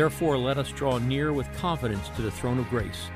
[0.00, 3.10] Therefore, let us draw near with confidence to the throne of grace,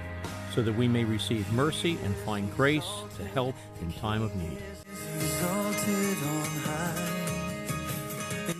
[0.54, 2.86] so that we may receive mercy and find grace
[3.16, 4.58] to help in time of need.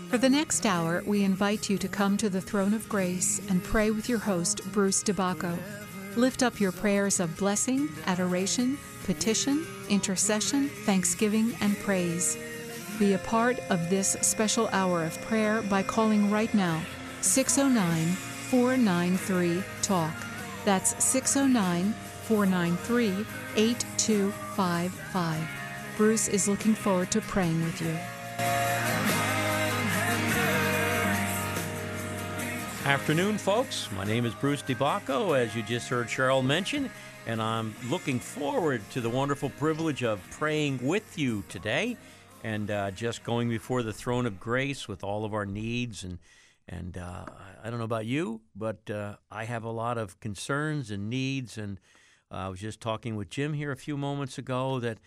[0.09, 3.63] For the next hour, we invite you to come to the throne of grace and
[3.63, 5.59] pray with your host, Bruce DeBacco.
[6.17, 12.39] Lift up your prayers of blessing, adoration, petition, intercession, thanksgiving, and praise.
[12.99, 16.81] Be a part of this special hour of prayer by calling right now
[17.25, 18.13] 609
[18.51, 20.13] 493 TALK.
[20.67, 23.25] That's 609 493
[23.57, 25.49] 8255.
[25.96, 27.96] Bruce is looking forward to praying with you.
[32.84, 33.89] Afternoon, folks.
[33.97, 36.91] My name is Bruce DeBacco, as you just heard Cheryl mention,
[37.27, 41.97] and I'm looking forward to the wonderful privilege of praying with you today
[42.43, 46.05] and uh, just going before the throne of grace with all of our needs.
[46.05, 46.19] And,
[46.69, 47.25] and uh,
[47.62, 51.59] I don't know about you, but uh, I have a lot of concerns and needs.
[51.59, 51.79] And
[52.31, 54.98] uh, I was just talking with Jim here a few moments ago that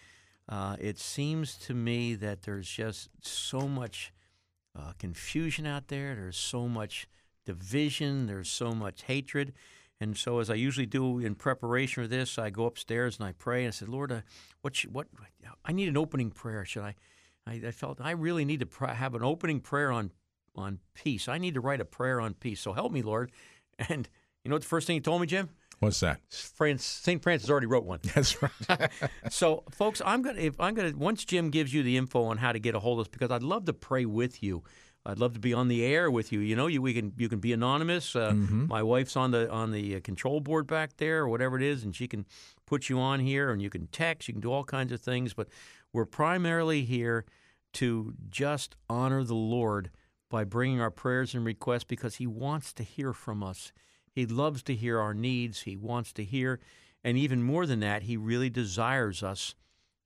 [0.49, 4.13] uh, it seems to me that there's just so much
[4.77, 7.07] uh, confusion out there, there's so much
[7.45, 9.53] division, there's so much hatred.
[9.99, 13.31] And so, as I usually do in preparation for this, I go upstairs and I
[13.31, 14.21] pray and I said, Lord, uh,
[14.61, 15.07] what, should, what,
[15.65, 16.65] I need an opening prayer.
[16.65, 16.95] Should I?
[17.47, 20.11] I, felt I really need to have an opening prayer on,
[20.57, 21.27] on peace.
[21.27, 22.59] I need to write a prayer on peace.
[22.61, 23.31] So help me, Lord.
[23.89, 24.09] And
[24.43, 25.49] you know what the first thing he told me, Jim?
[25.79, 26.19] What's that?
[26.79, 27.21] St.
[27.21, 27.99] Francis already wrote one.
[28.15, 28.89] That's right.
[29.29, 32.51] so, folks, I'm gonna if I'm gonna once Jim gives you the info on how
[32.51, 34.63] to get a hold of us because I'd love to pray with you.
[35.05, 36.39] I'd love to be on the air with you.
[36.39, 38.15] You know, you we can you can be anonymous.
[38.15, 38.65] Uh, Mm-hmm.
[38.67, 41.83] My wife's on the on the uh, control board back there or whatever it is,
[41.83, 42.25] and she can
[42.65, 44.27] put you on here, and you can text.
[44.27, 45.47] You can do all kinds of things, but
[45.93, 47.25] we're primarily here
[47.73, 49.91] to just honor the Lord
[50.29, 53.71] by bringing our prayers and requests because He wants to hear from us.
[54.11, 55.61] He loves to hear our needs.
[55.61, 56.59] He wants to hear,
[57.03, 59.55] and even more than that, He really desires us.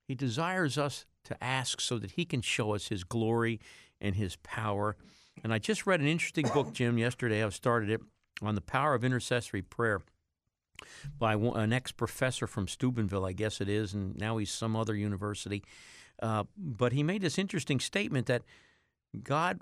[0.06, 3.60] He desires us to ask so that He can show us His glory
[4.00, 4.96] and His power.
[5.42, 7.42] And I just read an interesting book, Jim, yesterday.
[7.42, 8.00] I've started it
[8.42, 10.02] on the power of intercessory prayer
[11.18, 14.94] by an ex professor from Steubenville, I guess it is, and now he's some other
[14.94, 15.62] university.
[16.20, 18.42] Uh, but he made this interesting statement that
[19.22, 19.60] God,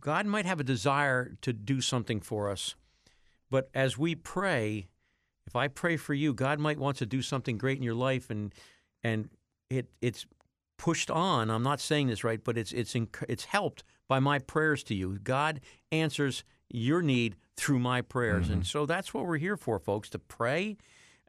[0.00, 2.74] God might have a desire to do something for us,
[3.50, 4.88] but as we pray,
[5.46, 8.30] if I pray for you, God might want to do something great in your life,
[8.30, 8.52] and
[9.02, 9.28] and
[9.70, 10.26] it it's
[10.76, 11.50] pushed on.
[11.50, 12.94] I'm not saying this right, but it's it's
[13.28, 15.18] it's helped by my prayers to you.
[15.22, 15.60] God
[15.92, 20.18] answers your need through my prayers, and so that's what we're here for, folks, to
[20.18, 20.76] pray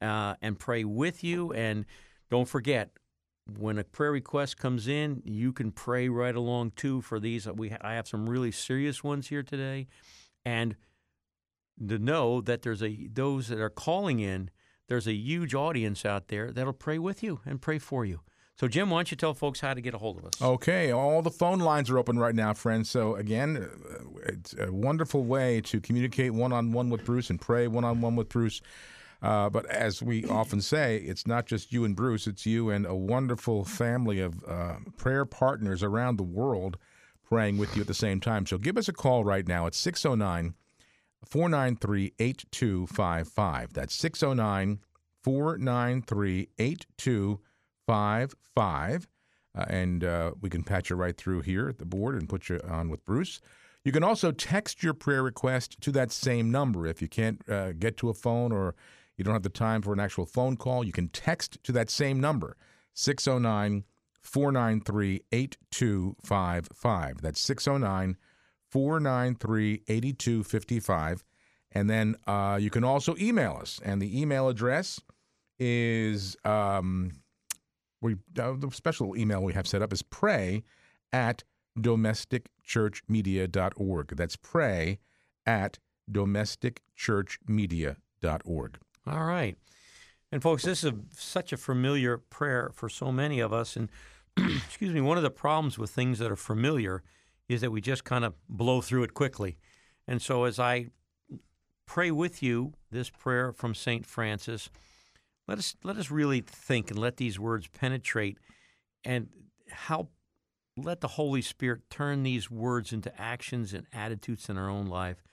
[0.02, 1.54] uh, and pray with you.
[1.54, 1.86] And
[2.30, 2.90] don't forget,
[3.58, 7.48] when a prayer request comes in, you can pray right along too for these.
[7.48, 9.88] We I have some really serious ones here today,
[10.46, 10.76] and
[11.86, 14.50] to know that there's a those that are calling in,
[14.88, 18.22] there's a huge audience out there that'll pray with you and pray for you.
[18.60, 20.42] So, Jim, why don't you tell folks how to get a hold of us?
[20.42, 22.90] Okay, all the phone lines are open right now, friends.
[22.90, 27.40] So, again, uh, it's a wonderful way to communicate one on one with Bruce and
[27.40, 28.62] pray one on one with Bruce.
[29.22, 32.86] Uh, but as we often say, it's not just you and Bruce, it's you and
[32.86, 36.78] a wonderful family of uh, prayer partners around the world
[37.24, 38.46] praying with you at the same time.
[38.46, 40.54] So, give us a call right now at 609
[41.26, 43.74] 493 8255.
[43.74, 44.80] That's 609
[45.24, 49.08] 493 8255.
[49.58, 52.50] Uh, and uh, we can patch you right through here at the board and put
[52.50, 53.42] you on with Bruce.
[53.84, 56.86] You can also text your prayer request to that same number.
[56.86, 58.76] If you can't uh, get to a phone or
[59.18, 61.90] you don't have the time for an actual phone call, you can text to that
[61.90, 62.56] same number,
[62.94, 63.84] 609
[64.22, 67.22] 493 8255.
[67.22, 68.18] That's 609
[68.70, 71.24] 493 8255.
[71.72, 73.80] And then uh, you can also email us.
[73.84, 75.00] And the email address
[75.60, 77.12] is um,
[78.02, 80.64] we uh, the special email we have set up is pray
[81.12, 81.44] at
[81.80, 84.16] domesticchurchmedia.org.
[84.16, 85.00] That's pray
[85.46, 85.80] at
[86.12, 88.80] domesticchurchmedia.org.
[89.10, 89.58] All right.
[90.32, 93.76] And folks, this is a, such a familiar prayer for so many of us.
[93.76, 93.90] And
[94.38, 97.04] excuse me, one of the problems with things that are familiar
[97.48, 99.58] is that we just kind of blow through it quickly.
[100.08, 100.88] And so as I
[101.86, 104.06] pray with you this prayer from St.
[104.06, 104.70] Francis,
[105.48, 108.38] let us let us really think and let these words penetrate
[109.06, 109.30] and
[109.70, 110.12] help
[110.76, 115.24] let the Holy Spirit turn these words into actions and attitudes in our own life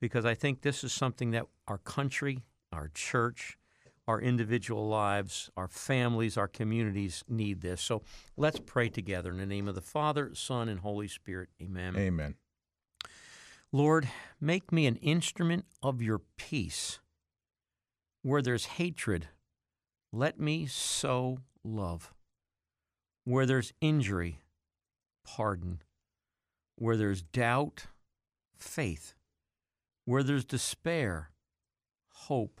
[0.00, 2.40] because I think this is something that our country,
[2.72, 3.58] our church,
[4.08, 7.80] our individual lives, our families, our communities need this.
[7.80, 8.02] So
[8.36, 11.50] let's pray together in the name of the Father, Son, and Holy Spirit.
[11.62, 11.96] Amen.
[11.96, 12.34] Amen.
[13.70, 14.08] Lord,
[14.40, 16.98] make me an instrument of your peace.
[18.22, 19.28] Where there's hatred,
[20.12, 22.12] let me sow love.
[23.24, 24.40] Where there's injury,
[25.24, 25.80] pardon.
[26.76, 27.86] Where there's doubt,
[28.58, 29.14] faith.
[30.04, 31.30] Where there's despair,
[32.12, 32.60] hope.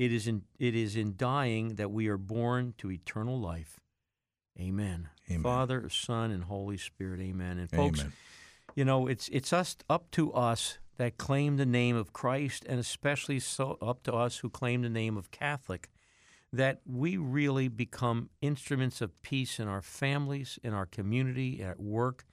[0.00, 3.80] it is in, it is in dying that we are born to eternal life.
[4.58, 5.10] Amen.
[5.28, 5.42] Amen.
[5.42, 7.20] Father, Son, and Holy Spirit.
[7.20, 7.58] Amen.
[7.58, 8.12] And folks, Amen.
[8.74, 12.80] you know, it's it's us up to us that claim the name of Christ, and
[12.80, 15.90] especially so up to us who claim the name of Catholic,
[16.50, 22.24] that we really become instruments of peace in our families, in our community, at work.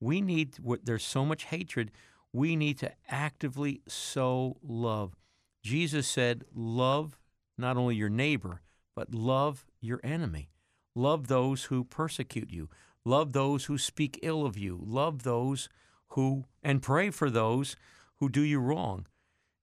[0.00, 0.56] We need.
[0.82, 1.90] There's so much hatred.
[2.32, 5.19] We need to actively sow love.
[5.62, 7.18] Jesus said, "Love
[7.58, 8.62] not only your neighbor,
[8.94, 10.50] but love your enemy."
[10.94, 12.68] Love those who persecute you.
[13.04, 14.78] Love those who speak ill of you.
[14.82, 15.68] Love those
[16.08, 17.76] who and pray for those
[18.16, 19.06] who do you wrong.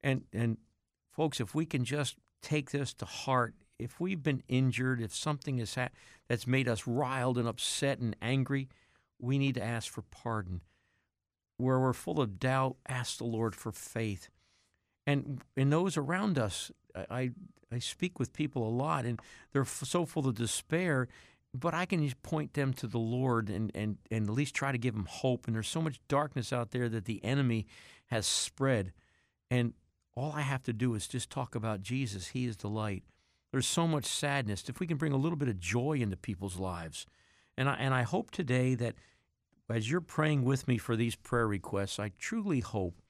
[0.01, 0.57] And and
[1.11, 5.59] folks, if we can just take this to heart, if we've been injured, if something
[5.59, 5.89] is ha-
[6.27, 8.69] that's made us riled and upset and angry,
[9.19, 10.61] we need to ask for pardon.
[11.57, 14.29] Where we're full of doubt, ask the Lord for faith.
[15.07, 16.71] And in those around us,
[17.09, 17.31] I
[17.71, 19.19] I speak with people a lot, and
[19.51, 21.07] they're f- so full of despair.
[21.53, 24.71] But I can just point them to the Lord and, and, and at least try
[24.71, 25.47] to give them hope.
[25.47, 27.65] And there's so much darkness out there that the enemy
[28.07, 28.91] has spread.
[29.49, 29.73] And
[30.15, 32.27] all I have to do is just talk about Jesus.
[32.27, 33.03] He is the light.
[33.51, 34.65] There's so much sadness.
[34.67, 37.05] If we can bring a little bit of joy into people's lives.
[37.57, 38.95] And I, and I hope today that
[39.69, 43.01] as you're praying with me for these prayer requests, I truly hope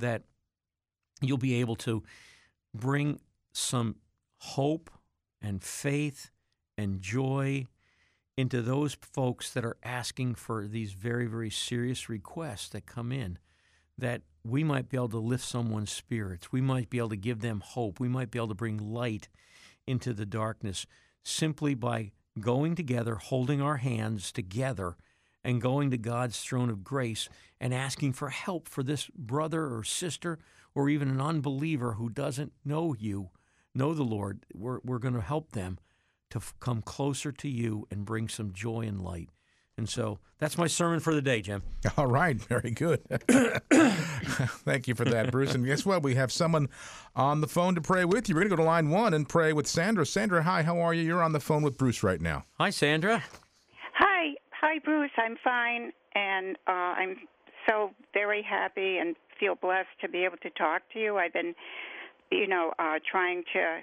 [0.00, 0.22] that
[1.22, 2.02] you'll be able to
[2.74, 3.20] bring
[3.52, 3.96] some
[4.38, 4.90] hope
[5.40, 6.30] and faith
[6.78, 7.66] and joy
[8.36, 13.38] into those folks that are asking for these very, very serious requests that come in,
[13.98, 16.50] that we might be able to lift someone's spirits.
[16.50, 18.00] We might be able to give them hope.
[18.00, 19.28] We might be able to bring light
[19.86, 20.86] into the darkness
[21.22, 24.96] simply by going together, holding our hands together,
[25.44, 27.28] and going to God's throne of grace
[27.60, 30.38] and asking for help for this brother or sister
[30.74, 33.30] or even an unbeliever who doesn't know you
[33.74, 35.78] know the Lord, we're, we're going to help them
[36.30, 39.28] to f- come closer to you and bring some joy and light.
[39.78, 41.62] And so that's my sermon for the day, Jim.
[41.96, 43.00] All right, very good.
[43.70, 45.54] Thank you for that, Bruce.
[45.54, 46.02] And guess what?
[46.02, 46.68] We have someone
[47.16, 48.34] on the phone to pray with you.
[48.34, 50.04] We're going to go to line one and pray with Sandra.
[50.04, 51.02] Sandra, hi, how are you?
[51.02, 52.44] You're on the phone with Bruce right now.
[52.58, 53.22] Hi, Sandra.
[53.94, 55.10] Hi, hi, Bruce.
[55.16, 57.16] I'm fine, and uh, I'm
[57.68, 61.16] so very happy and feel blessed to be able to talk to you.
[61.16, 61.54] I've been,
[62.30, 63.78] you know, uh, trying to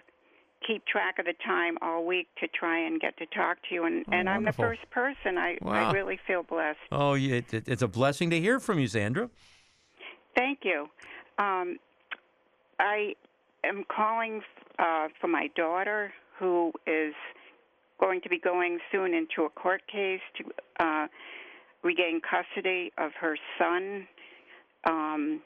[0.66, 3.84] keep track of the time all week to try and get to talk to you,
[3.86, 5.38] and, Oh, and I'm the first person.
[5.38, 5.90] I, Wow.
[5.90, 6.80] I really feel blessed.
[6.92, 9.30] Oh, it, it- it's a blessing to hear from you, Sandra.
[10.36, 10.88] Thank you.
[11.38, 11.78] Um,
[12.80, 13.14] I
[13.66, 14.42] am calling
[14.78, 17.14] uh, for my daughter, who is
[18.00, 21.08] going to be going soon into a court case to uh,
[21.84, 24.08] regain custody of her son.
[24.86, 25.42] Um,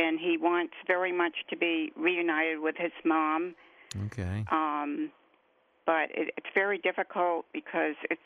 [0.00, 3.54] and he wants very much to be reunited with his mom.
[4.06, 4.44] Okay.
[4.50, 5.10] Um,
[5.86, 8.20] but it, it's very difficult because it's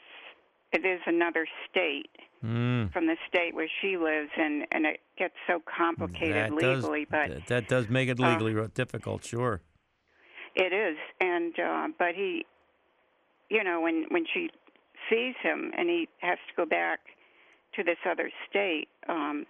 [0.73, 2.11] it is another state
[2.45, 6.83] Mm, from the state where she lives, and and it gets so complicated that does,
[6.83, 7.07] legally.
[7.09, 9.61] but that, that does make it uh, legally ro- difficult, sure.
[10.57, 12.45] it is, and uh, but he,
[13.49, 14.51] you know, when when she
[15.09, 16.99] sees him and he has to go back
[17.77, 19.47] to this other state, um,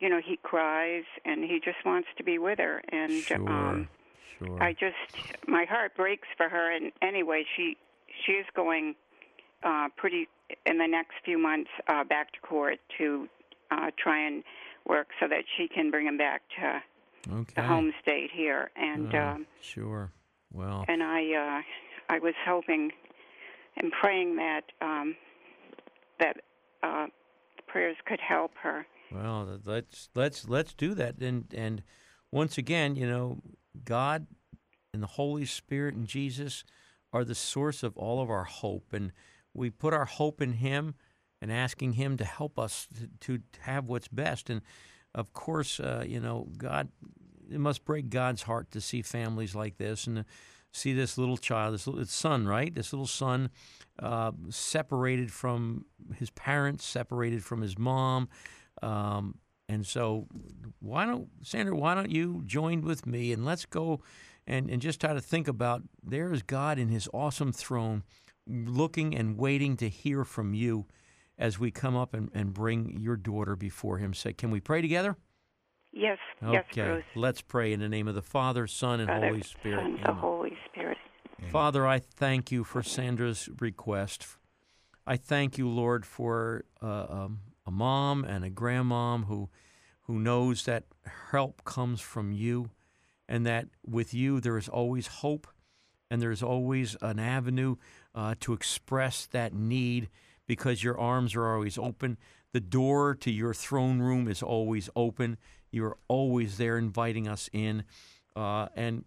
[0.00, 3.48] you know, he cries and he just wants to be with her, and Sure.
[3.48, 3.88] um,
[4.38, 4.62] sure.
[4.62, 4.96] I just
[5.46, 6.70] my heart breaks for her.
[6.74, 7.76] And anyway, she
[8.24, 8.94] she is going
[9.62, 10.28] uh, pretty
[10.66, 13.28] in the next few months uh, back to court to
[13.70, 14.44] uh, try and
[14.86, 16.82] work so that she can bring him back to
[17.32, 17.52] okay.
[17.56, 18.70] the home state here.
[18.76, 20.12] And Oh, um, sure.
[20.52, 21.62] Well, and I uh,
[22.14, 22.92] I was hoping
[23.76, 25.16] and praying that um,
[26.20, 26.36] that
[26.82, 27.06] uh,
[27.66, 28.86] prayers could help her.
[29.12, 31.18] Well, let's let's let's do that.
[31.20, 31.82] And and
[32.30, 33.42] once again, you know,
[33.84, 34.26] God
[34.92, 36.64] and the Holy Spirit and Jesus
[37.12, 39.12] are the source of all of our hope, and
[39.54, 40.94] we put our hope in Him
[41.40, 42.88] and asking Him to help us
[43.20, 44.50] to, to have what's best.
[44.50, 44.60] And
[45.14, 46.88] of course, uh, you know, God
[47.50, 50.24] it must break God's heart to see families like this and
[50.72, 52.74] see this little child, this little son, right?
[52.74, 53.50] This little son
[54.00, 55.86] uh, separated from
[56.16, 58.28] his parents, separated from his mom.
[58.82, 60.26] Um, and so,
[60.80, 64.00] why don't, Sandra, why don't you join with me and let's go
[64.46, 68.02] and, and just try to think about there is God in his awesome throne
[68.46, 70.86] looking and waiting to hear from you
[71.38, 74.14] as we come up and, and bring your daughter before him.
[74.14, 75.16] Say, can we pray together?
[75.92, 76.52] Yes, okay.
[76.54, 77.04] yes, Bruce.
[77.14, 79.80] Let's pray in the name of the Father, Son, and Father, Holy Spirit.
[79.80, 80.98] Son, the Holy Spirit.
[81.50, 84.26] Father, I thank you for Sandra's request.
[85.06, 89.50] I thank you, Lord, for uh, um, a mom and a grandmom who
[90.06, 90.84] who knows that
[91.30, 92.70] help comes from you,
[93.28, 95.46] and that with you there is always hope,
[96.10, 97.76] and there's always an avenue
[98.14, 100.08] uh, to express that need
[100.46, 102.16] because your arms are always open.
[102.54, 105.36] The door to your throne room is always open.
[105.70, 107.84] You're always there inviting us in,
[108.34, 109.04] uh, and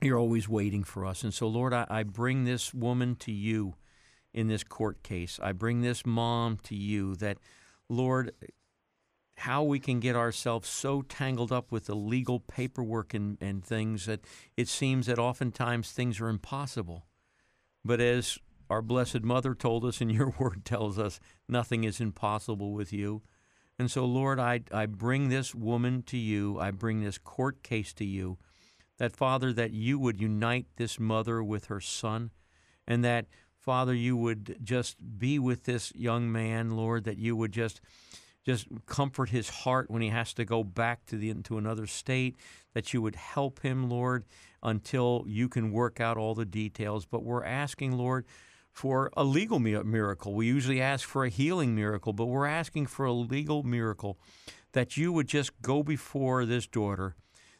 [0.00, 1.22] you're always waiting for us.
[1.22, 3.76] And so, Lord, I, I bring this woman to you
[4.34, 5.38] in this court case.
[5.42, 7.38] I bring this mom to you that,
[7.88, 8.32] Lord,
[9.38, 14.06] how we can get ourselves so tangled up with the legal paperwork and, and things
[14.06, 14.20] that
[14.56, 17.06] it seems that oftentimes things are impossible.
[17.84, 18.38] But as
[18.70, 23.22] our Blessed Mother told us, and your word tells us, nothing is impossible with you.
[23.78, 26.58] And so, Lord, I, I bring this woman to you.
[26.60, 28.38] I bring this court case to you.
[28.98, 32.30] That, Father, that you would unite this mother with her son,
[32.86, 33.26] and that,
[33.62, 37.80] Father, you would just be with this young man, Lord, that you would just
[38.44, 42.34] just comfort his heart when he has to go back to the into another state
[42.74, 44.24] that you would help him lord
[44.64, 47.06] until you can work out all the details.
[47.06, 48.26] But we're asking lord
[48.72, 50.34] for a legal miracle.
[50.34, 54.18] We usually ask for a healing miracle but we're asking for a legal miracle
[54.72, 57.14] that you would just go before this daughter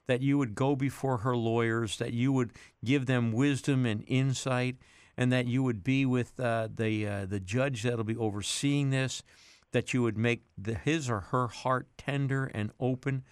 [0.08, 2.50] that you would go before her lawyers that you would
[2.84, 4.78] give them wisdom and insight
[5.22, 9.22] and that you would be with uh, the uh, the judge that'll be overseeing this
[9.70, 13.22] that you would make the, his or her heart tender and open,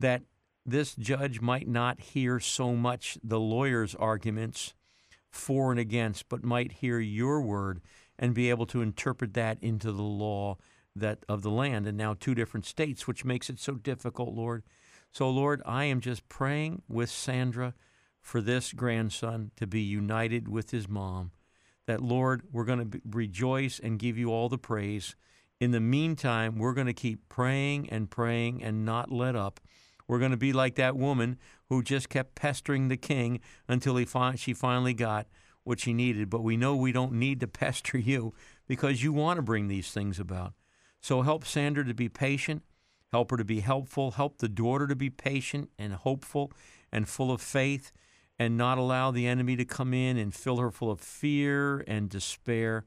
[0.00, 0.22] that
[0.64, 4.72] this judge might not hear so much the lawyer's arguments
[5.30, 7.82] for and against, but might hear your word
[8.18, 10.56] and be able to interpret that into the law
[10.96, 14.62] that of the land and now two different states, which makes it so difficult, Lord.
[15.12, 17.74] So, Lord, I am just praying with Sandra
[18.24, 21.30] for this grandson to be united with his mom.
[21.86, 25.14] That, Lord, we're going to rejoice and give you all the praise.
[25.60, 29.60] In the meantime, we're going to keep praying and praying and not let up.
[30.08, 31.38] We're going to be like that woman
[31.68, 35.26] who just kept pestering the king until he fi- she finally got
[35.62, 36.30] what she needed.
[36.30, 38.32] But we know we don't need to pester you
[38.66, 40.54] because you want to bring these things about.
[41.02, 42.62] So help Sandra to be patient,
[43.12, 46.50] help her to be helpful, help the daughter to be patient and hopeful
[46.90, 47.92] and full of faith,
[48.38, 52.08] and not allow the enemy to come in and fill her full of fear and
[52.08, 52.84] despair.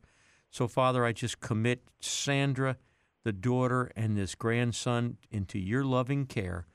[0.52, 2.78] So, Father, I just commit Sandra,
[3.24, 6.68] the daughter, and this grandson into your loving care.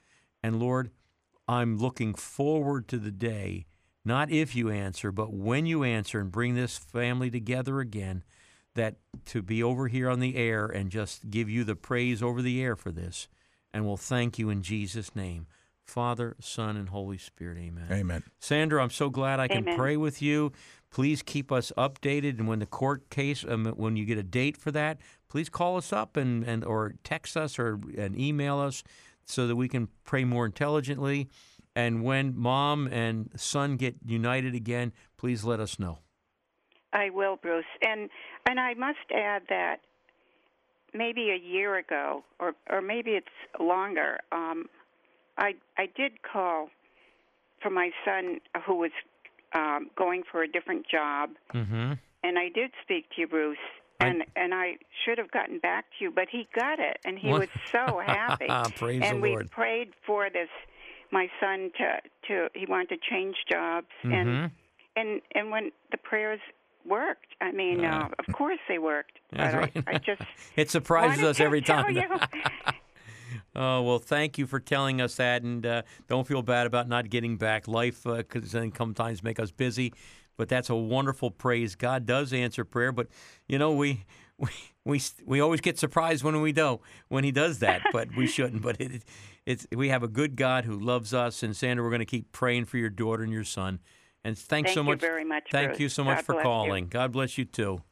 [0.42, 0.90] And Lord,
[1.48, 3.66] I'm looking forward to the day,
[4.04, 8.24] not if you answer, but when you answer and bring this family together again,
[8.74, 12.40] that to be over here on the air and just give you the praise over
[12.40, 13.28] the air for this.
[13.72, 15.46] And we'll thank you in Jesus' name.
[15.84, 17.58] Father, Son, and Holy Spirit.
[17.58, 17.86] Amen.
[17.90, 18.22] Amen.
[18.38, 19.76] Sandra, I'm so glad I can Amen.
[19.76, 20.52] pray with you.
[20.90, 24.56] Please keep us updated, and when the court case, um, when you get a date
[24.56, 24.98] for that,
[25.28, 28.82] please call us up and, and or text us or and email us
[29.24, 31.28] so that we can pray more intelligently.
[31.74, 36.00] And when mom and son get united again, please let us know.
[36.92, 37.64] I will, Bruce.
[37.80, 38.10] And
[38.46, 39.76] and I must add that
[40.92, 44.18] maybe a year ago, or or maybe it's longer.
[44.30, 44.66] Um,
[45.38, 46.68] I I did call
[47.62, 48.90] for my son who was
[49.54, 51.92] um, going for a different job, Mm-hmm.
[52.24, 53.58] and I did speak to you, Bruce.
[54.00, 57.18] I- And and I should have gotten back to you, but he got it, and
[57.18, 57.40] he What?
[57.40, 58.46] was so happy.
[58.76, 60.48] Praise and the we prayed for this
[61.12, 64.14] my son to to he wanted to change jobs Mhm.
[64.14, 64.50] and
[64.96, 66.40] and and when the prayers
[66.86, 68.06] worked i mean Ah.
[68.06, 69.72] uh, of course they worked right.
[69.86, 70.22] I, I just
[70.56, 71.94] It surprises us every time.
[71.94, 72.02] you.
[73.54, 77.10] Oh well, thank you for telling us that, and uh, don't feel bad about not
[77.10, 77.68] getting back.
[77.68, 79.92] Life uh, can sometimes make us busy,
[80.36, 81.74] but that's a wonderful praise.
[81.74, 83.08] God does answer prayer, but
[83.48, 84.04] you know we.
[84.38, 84.48] We,
[84.84, 88.60] we we always get surprised when we do when he does that, but we shouldn't.
[88.62, 89.04] But it,
[89.46, 92.32] it's we have a good God who loves us, and Sandra, we're going to keep
[92.32, 93.78] praying for your daughter and your son.
[94.24, 95.00] And thanks Thank so you much.
[95.00, 95.80] very much, Thank Bruce.
[95.80, 96.48] you so much God for bless you.
[96.48, 96.88] calling.
[96.88, 97.82] God bless you too.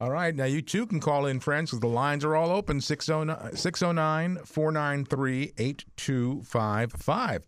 [0.00, 0.34] All right.
[0.34, 5.52] Now, you too can call in, friends, because the lines are all open 609 493
[5.56, 7.44] 8255.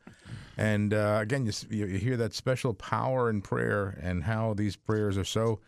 [0.56, 5.18] And uh, again, you, you hear that special power in prayer and how these prayers
[5.18, 5.60] are so,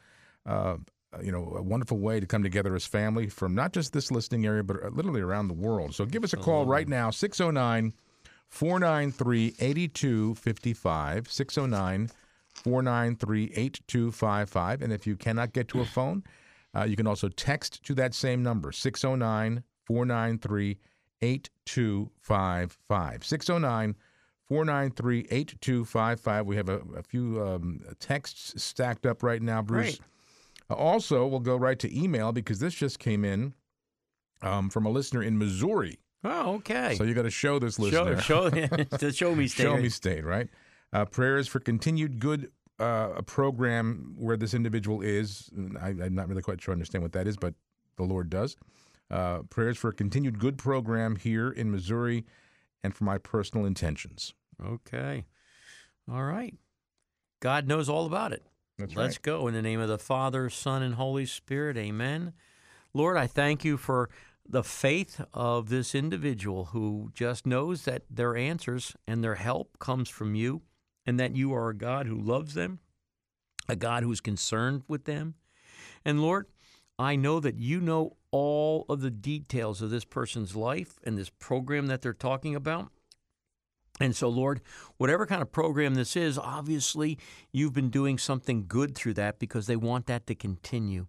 [0.47, 0.77] uh,
[1.21, 4.47] you know, a wonderful way to come together as family from not just this listening
[4.47, 5.95] area, but literally around the world.
[5.95, 7.93] So give us a call right now 609
[8.49, 11.31] 493 8255.
[11.31, 12.11] 609
[12.55, 14.83] 493 8255.
[14.83, 16.23] And if you cannot get to a phone,
[16.79, 20.79] uh, you can also text to that same number, 609 493
[21.23, 23.25] 8255.
[23.25, 23.97] 609
[24.49, 26.47] 493 8255.
[26.47, 29.97] We have a, a few um, texts stacked up right now, Bruce.
[29.97, 30.01] Great.
[30.71, 33.55] Uh, also, we'll go right to email because this just came in
[34.43, 35.99] um, from a listener in Missouri.
[36.25, 36.95] Oh, okay.
[36.97, 38.21] So you got to show this listener.
[38.21, 39.63] show, to show me, state.
[39.63, 40.49] Show me state, right?
[40.93, 45.51] Uh, prayers for continued good uh, a program where this individual is.
[45.81, 47.55] I, I'm not really quite sure I understand what that is, but
[47.97, 48.57] the Lord does.
[49.11, 52.25] Uh, prayers for a continued good program here in Missouri
[52.85, 54.35] and for my personal intentions.
[54.65, 55.25] Okay.
[56.11, 56.55] All right.
[57.41, 58.45] God knows all about it.
[58.79, 59.23] That's Let's right.
[59.23, 61.77] go in the name of the Father, Son, and Holy Spirit.
[61.77, 62.33] Amen.
[62.95, 64.09] Lord, I thank you for
[64.49, 70.09] the faith of this individual who just knows that their answers and their help comes
[70.09, 70.63] from you
[71.09, 72.81] and that you are a God who loves them,
[73.67, 75.37] a God who's concerned with them.
[76.05, 76.49] And Lord,
[76.99, 81.31] I know that you know all of the details of this person's life and this
[81.31, 82.93] program that they're talking about.
[83.99, 84.61] And so, Lord,
[84.99, 87.19] whatever kind of program this is, obviously
[87.53, 91.07] you've been doing something good through that because they want that to continue.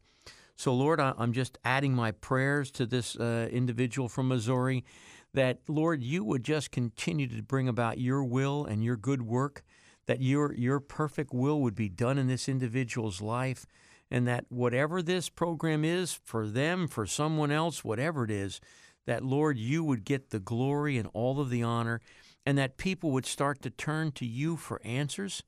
[0.56, 4.86] So, Lord, I'm just adding my prayers to this uh, individual from Missouri
[5.34, 9.64] that, Lord, you would just continue to bring about your will and your good work,
[10.10, 13.68] that your, your perfect will would be done in this individual's life,
[14.10, 18.60] and that whatever this program is for them, for someone else, whatever it is,
[19.06, 22.02] that, Lord, you would get the glory and all of the honor,
[22.44, 25.44] and that people would start to turn to you for answers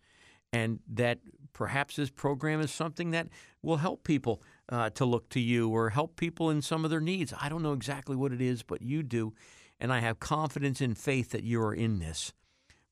[0.53, 1.17] and that
[1.53, 3.29] perhaps this program is something that
[3.63, 7.01] will help people uh, to look to you or help people in some of their
[7.01, 7.33] needs.
[7.41, 9.33] I don't know exactly what it is, but you do.
[9.79, 12.31] And I have confidence and faith that you are in this.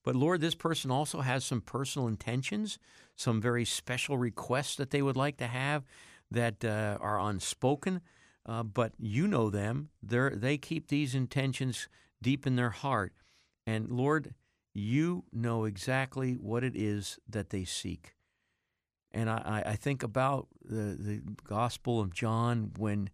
[0.09, 2.79] But Lord, this person also has some personal intentions,
[3.15, 5.83] some very special requests that they would like to have
[6.31, 8.01] that uh, are unspoken.
[8.43, 9.89] Uh, but you know them.
[10.01, 11.87] They're, they keep these intentions
[12.23, 13.13] deep in their heart.
[13.67, 14.33] And Lord,
[14.73, 18.15] you know exactly what it is that they seek.
[19.11, 23.11] And I, I think about the, the Gospel of John when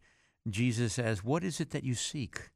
[0.49, 2.51] Jesus says, What is it that you seek?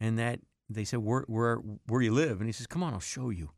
[0.00, 0.40] And that
[0.74, 1.56] they said, Where, where,
[1.86, 2.40] where you live.
[2.40, 3.50] And he says, Come on, I'll show you.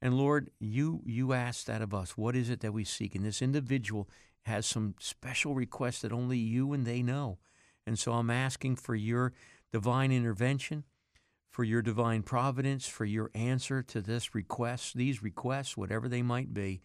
[0.00, 2.16] And Lord, you, you ask that of us.
[2.16, 3.14] What is it that we seek?
[3.14, 4.08] And this individual
[4.42, 7.38] has some special requests that only you and they know.
[7.86, 9.32] And so I'm asking for your
[9.72, 10.84] divine intervention
[11.58, 16.54] for your divine providence, for your answer to this request, these requests, whatever they might
[16.54, 16.80] be,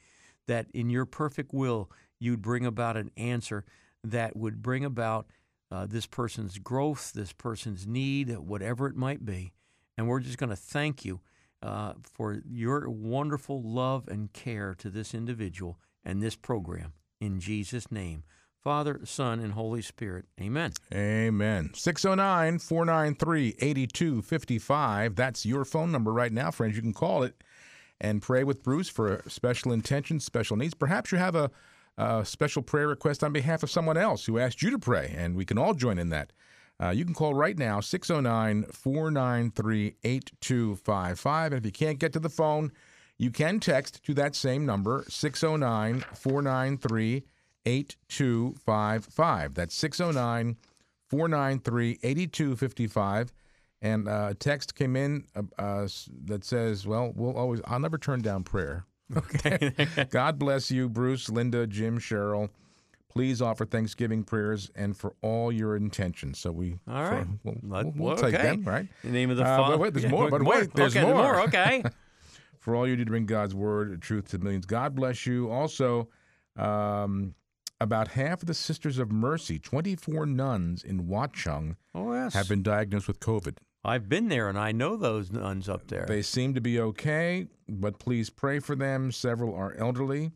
[0.47, 3.65] that in your perfect will you'd bring about an answer
[4.03, 5.27] that would bring about
[5.71, 9.53] uh, this person's growth, this person's need, whatever it might be.
[9.97, 11.21] And we're just going to thank you
[11.61, 16.93] uh, for your wonderful love and care to this individual and this program.
[17.21, 18.23] In Jesus' name.
[18.63, 20.25] Father, Son, and Holy Spirit.
[20.39, 20.71] Amen.
[20.93, 21.71] Amen.
[21.73, 25.15] 609 493 8255.
[25.15, 26.77] That's your phone number right now, friends.
[26.77, 27.43] You can call it
[27.99, 30.73] and pray with Bruce for special intentions, special needs.
[30.73, 31.51] Perhaps you have a,
[31.97, 35.35] a special prayer request on behalf of someone else who asked you to pray, and
[35.35, 36.31] we can all join in that.
[36.83, 41.53] Uh, you can call right now, 609 493 8255.
[41.53, 42.73] And if you can't get to the phone,
[43.17, 47.23] you can text to that same number, 609 493
[47.65, 49.53] 8255.
[49.53, 50.57] That's 609
[51.09, 53.33] 493 8255.
[53.81, 55.87] And uh, a text came in uh, uh,
[56.25, 58.85] that says, Well, we'll always, I'll never turn down prayer.
[59.15, 59.73] Okay.
[60.09, 62.49] God bless you, Bruce, Linda, Jim, Cheryl.
[63.13, 66.39] Please offer Thanksgiving prayers and for all your intentions.
[66.39, 67.23] So we, All right.
[67.25, 68.87] for- we'll, Let- we'll, we'll take them, right?
[69.03, 69.77] In the name of the Uh, Father.
[69.77, 71.41] wait, there's more, but wait, there's okay, more.
[71.41, 71.83] Okay.
[72.59, 74.65] for all you do to bring God's word, truth to millions.
[74.65, 75.51] God bless you.
[75.51, 76.09] Also,
[76.55, 77.35] um,
[77.79, 82.33] about half of the Sisters of Mercy, 24 nuns in Watchung, oh yes.
[82.33, 83.57] have been diagnosed with COVID.
[83.85, 86.05] I've been there, and I know those nuns up there.
[86.07, 89.11] They seem to be okay, but please pray for them.
[89.11, 90.31] Several are elderly.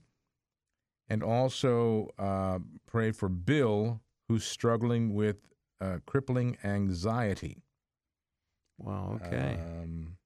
[1.09, 5.37] And also uh, pray for Bill, who's struggling with
[5.79, 7.63] uh, crippling anxiety.
[8.77, 9.19] wow.
[9.23, 9.57] Okay.
[9.59, 10.17] Um,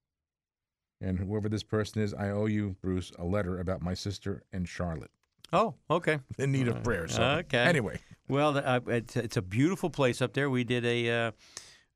[1.01, 4.67] and whoever this person is, I owe you, Bruce, a letter about my sister and
[4.67, 5.11] Charlotte.
[5.53, 6.19] Oh, okay.
[6.37, 7.07] in need of prayer.
[7.07, 7.57] So okay.
[7.57, 10.49] anyway, Well, uh, it's, it's a beautiful place up there.
[10.49, 11.31] We did a, uh,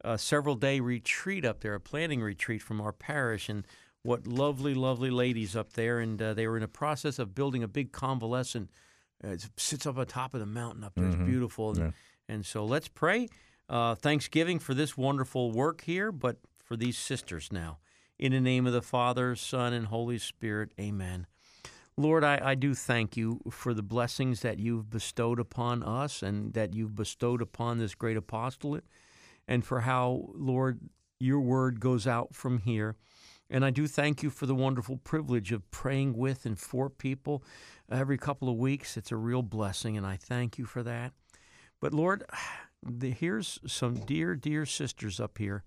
[0.02, 3.66] a several day retreat up there, a planning retreat from our parish, and
[4.06, 6.00] what lovely, lovely ladies up there.
[6.00, 8.70] And uh, they were in the process of building a big convalescent.
[9.24, 11.08] Uh, it sits up on top of the mountain up there.
[11.08, 11.72] It's beautiful.
[11.72, 11.94] And,
[12.30, 13.28] and so let's pray.
[13.68, 17.80] Uh, Thanksgiving for this wonderful work here, but for these sisters now.
[18.20, 21.28] In the name of the Father, Son, and Holy Spirit, amen.
[21.98, 26.54] Lord, I, I do thank you for the blessings that you've bestowed upon us and
[26.54, 28.84] that you've bestowed upon this great apostolate,
[29.48, 30.80] and for how, Lord,
[31.20, 32.98] your word goes out from here.
[33.50, 37.44] And I do thank you for the wonderful privilege of praying with and for people
[37.92, 38.98] every couple of weeks.
[38.98, 41.14] It's a real blessing, and I thank you for that.
[41.80, 42.24] But Lord,
[42.84, 45.64] the, here's some dear, dear sisters up here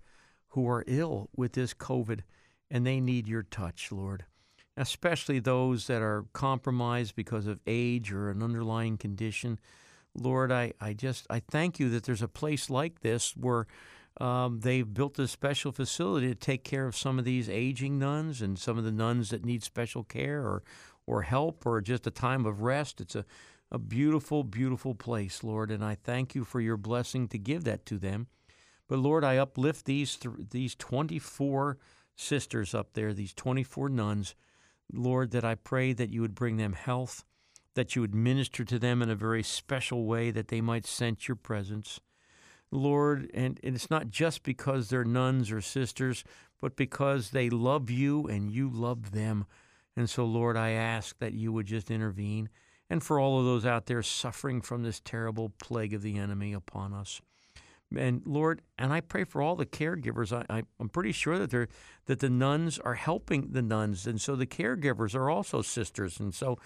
[0.51, 2.21] who are ill with this COVID,
[2.71, 4.25] and they need your touch, Lord
[4.79, 9.59] especially those that are compromised because of age or an underlying condition.
[10.15, 13.67] Lord, I, I just I thank you that there's a place like this where
[14.21, 18.43] um, they've built a special facility to take care of some of these aging nuns
[18.43, 20.63] and some of the nuns that need special care or
[21.07, 23.01] or help or just a time of rest.
[23.01, 23.25] It's a
[23.71, 27.85] a beautiful, beautiful place, Lord, and I thank you for your blessing to give that
[27.87, 28.29] to them.
[28.89, 31.79] But Lord, I uplift these th- these 24
[32.17, 34.35] sisters up there, these 24 nuns.
[34.91, 37.25] Lord, that I pray that you would bring them health,
[37.75, 41.29] that you would minister to them in a very special way, that they might sense
[41.29, 42.01] your presence.
[42.71, 46.25] Lord, and, and it's not just because they're nuns or sisters,
[46.61, 49.47] but because they love you and you love them.
[49.97, 52.49] And so, Lord, I ask that you would just intervene.
[52.91, 56.53] And for all of those out there suffering from this terrible plague of the enemy
[56.53, 57.21] upon us.
[57.97, 60.33] And Lord, and I pray for all the caregivers.
[60.51, 61.69] I, I'm pretty sure that they're
[62.05, 66.21] that the nuns are helping the nuns, and so the caregivers are also sisters.
[66.21, 66.59] And so,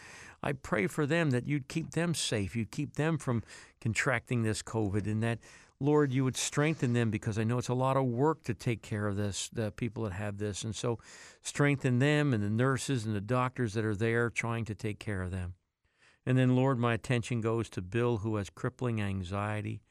[0.43, 3.45] I pray for them that you'd keep them safe, you'd keep them from
[3.81, 5.39] contracting this COVID, and that
[5.83, 8.83] Lord, you would strengthen them because I know it's a lot of work to take
[8.83, 11.01] care of this, the people that have this, and so
[11.43, 15.23] strengthen them and the nurses and the doctors that are there trying to take care
[15.23, 15.55] of them.
[16.25, 19.83] And then, Lord, my attention goes to Bill, who has crippling anxiety.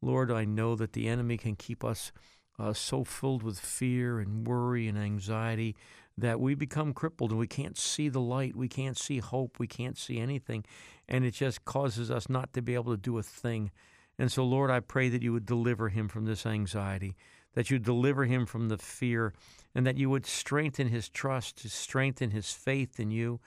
[0.00, 2.12] Lord, I know that the enemy can keep us
[2.58, 5.76] uh, so filled with fear and worry and anxiety
[6.16, 8.56] that we become crippled and we can't see the light.
[8.56, 9.58] We can't see hope.
[9.58, 10.64] We can't see anything.
[11.06, 13.70] And it just causes us not to be able to do a thing.
[14.18, 17.16] And so, Lord, I pray that you would deliver him from this anxiety,
[17.54, 19.34] that you would deliver him from the fear,
[19.74, 23.40] and that you would strengthen his trust, strengthen his faith in you.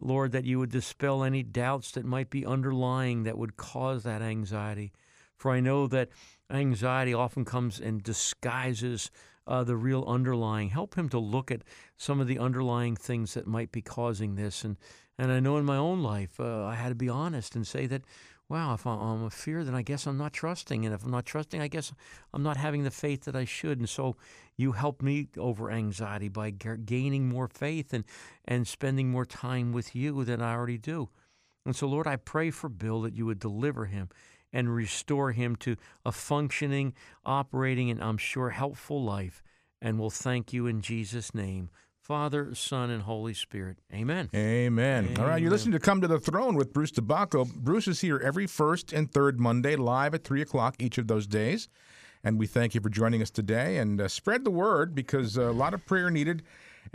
[0.00, 4.22] Lord, that you would dispel any doubts that might be underlying that would cause that
[4.22, 4.92] anxiety.
[5.36, 6.08] For I know that
[6.50, 9.10] anxiety often comes and disguises
[9.46, 10.70] uh, the real underlying.
[10.70, 11.62] Help him to look at
[11.96, 14.64] some of the underlying things that might be causing this.
[14.64, 14.76] And,
[15.16, 17.86] and I know in my own life, uh, I had to be honest and say
[17.86, 18.02] that,
[18.48, 20.86] wow, if I'm, a fear, then I guess I'm not trusting.
[20.86, 21.92] And if I'm not trusting, I guess
[22.32, 23.78] I'm not having the faith that I should.
[23.78, 24.16] And so
[24.56, 28.04] you help me over anxiety by ga- gaining more faith and,
[28.46, 31.10] and spending more time with you than I already do.
[31.66, 34.08] And so, Lord, I pray for Bill that you would deliver him
[34.50, 36.94] and restore him to a functioning,
[37.26, 39.42] operating, and I'm sure helpful life.
[39.82, 41.68] And we'll thank you in Jesus' name.
[42.08, 43.76] Father, Son, and Holy Spirit.
[43.92, 44.30] Amen.
[44.34, 45.14] Amen.
[45.18, 47.54] All right, you're listening to Come to the Throne with Bruce DeBacco.
[47.54, 51.26] Bruce is here every first and third Monday, live at 3 o'clock each of those
[51.26, 51.68] days.
[52.24, 53.76] And we thank you for joining us today.
[53.76, 56.44] And uh, spread the word because a lot of prayer needed.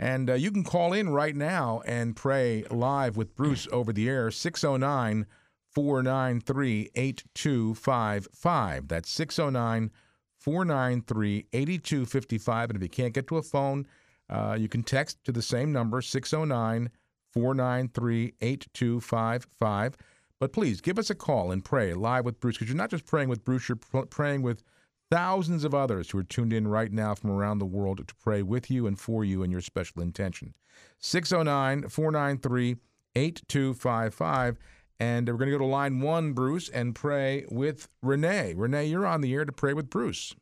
[0.00, 4.08] And uh, you can call in right now and pray live with Bruce over the
[4.08, 5.26] air, 609
[5.70, 8.88] 493 8255.
[8.88, 9.92] That's 609
[10.40, 12.70] 493 8255.
[12.70, 13.86] And if you can't get to a phone,
[14.30, 16.90] uh, you can text to the same number, 609
[17.32, 19.96] 493 8255.
[20.40, 23.06] But please give us a call and pray live with Bruce because you're not just
[23.06, 24.62] praying with Bruce, you're pr- praying with
[25.10, 28.42] thousands of others who are tuned in right now from around the world to pray
[28.42, 30.54] with you and for you and your special intention.
[30.98, 32.76] 609 493
[33.14, 34.58] 8255.
[35.00, 38.54] And we're going to go to line one, Bruce, and pray with Renee.
[38.56, 40.34] Renee, you're on the air to pray with Bruce.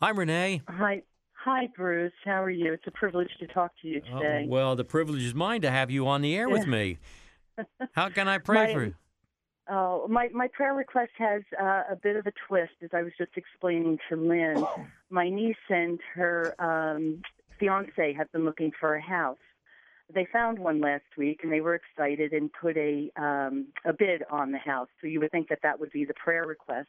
[0.00, 0.62] Hi, Renee.
[0.68, 1.02] Hi,
[1.46, 2.12] hi, Bruce.
[2.24, 2.72] How are you?
[2.72, 4.46] It's a privilege to talk to you Oh, today.
[4.48, 6.98] well, the privilege is mine to have you on the air with me.
[7.92, 8.94] How can I pray My- for you?
[9.68, 13.12] Oh, my my prayer request has uh, a bit of a twist, as I was
[13.18, 14.64] just explaining to Lynn.
[15.10, 17.20] My niece and her um,
[17.58, 19.38] fiance have been looking for a house.
[20.14, 24.22] They found one last week, and they were excited and put a um, a bid
[24.30, 24.86] on the house.
[25.00, 26.86] So you would think that that would be the prayer request,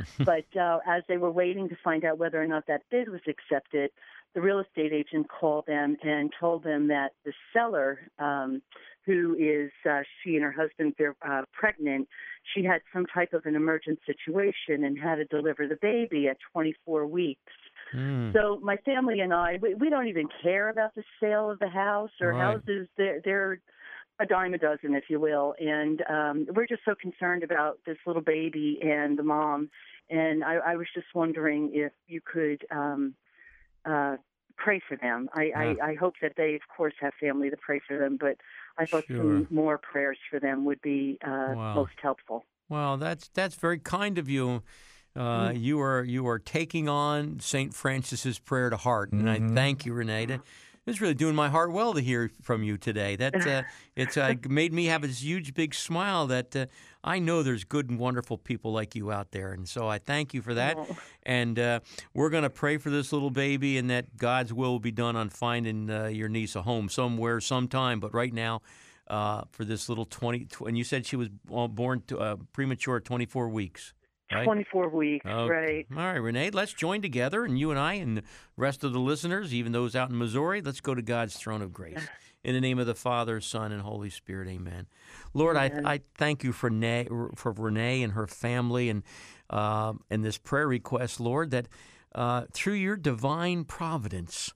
[0.18, 3.20] but uh, as they were waiting to find out whether or not that bid was
[3.28, 3.90] accepted,
[4.34, 8.62] the real estate agent called them and told them that the seller um,
[9.04, 12.08] who is uh, she and her husband they're uh, pregnant.
[12.54, 16.38] She had some type of an emergent situation and had to deliver the baby at
[16.52, 17.40] 24 weeks.
[17.94, 18.32] Mm.
[18.32, 21.68] So my family and I, we, we don't even care about the sale of the
[21.68, 22.40] house or Right.
[22.40, 22.88] houses.
[22.96, 23.60] They're, they're
[24.20, 27.96] a dime a dozen, if you will, and um, we're just so concerned about this
[28.06, 29.70] little baby and the mom.
[30.10, 33.14] And I, I was just wondering if you could um,
[33.84, 34.16] uh,
[34.56, 35.28] pray for them.
[35.34, 35.58] I, Yeah.
[35.82, 38.36] I, I hope that they, of course, have family to pray for them, but
[38.78, 39.18] I thought Sure.
[39.18, 41.74] some more prayers for them would be uh, Wow.
[41.74, 42.44] most helpful.
[42.68, 44.62] Well, that's that's very kind of you.
[45.14, 45.60] Uh, Mm.
[45.60, 49.50] You are you are taking on Saint Francis's prayer to heart, and Mhm.
[49.52, 50.38] I thank you, Renee.
[50.84, 53.14] It's really doing my heart well to hear from you today.
[53.14, 53.62] That uh,
[53.96, 56.26] it's uh, made me have this huge big smile.
[56.26, 56.66] That uh,
[57.04, 60.34] I know there's good and wonderful people like you out there, and so I thank
[60.34, 60.76] you for that.
[60.76, 60.96] Oh.
[61.22, 61.80] And uh,
[62.14, 65.14] we're going to pray for this little baby, and that God's will will be done
[65.14, 68.00] on finding uh, your niece a home somewhere, sometime.
[68.00, 68.62] But right now,
[69.06, 73.48] uh, for this little twenty, and you said she was born to, uh, premature 24
[73.50, 73.94] weeks.
[74.34, 74.44] Right?
[74.44, 75.50] 24 weeks, Okay.
[75.50, 75.86] right?
[75.90, 78.22] All right, Renee, let's join together, and you and I and the
[78.56, 81.72] rest of the listeners, even those out in Missouri, let's go to God's throne of
[81.72, 82.06] grace.
[82.44, 84.88] In the name of the Father, Son, and Holy Spirit, amen.
[85.32, 89.04] Lord, I, I thank you for, Renee, for Renee and her family and,
[89.48, 91.68] uh, and this prayer request, Lord, that
[92.16, 94.50] uh, through your divine providence,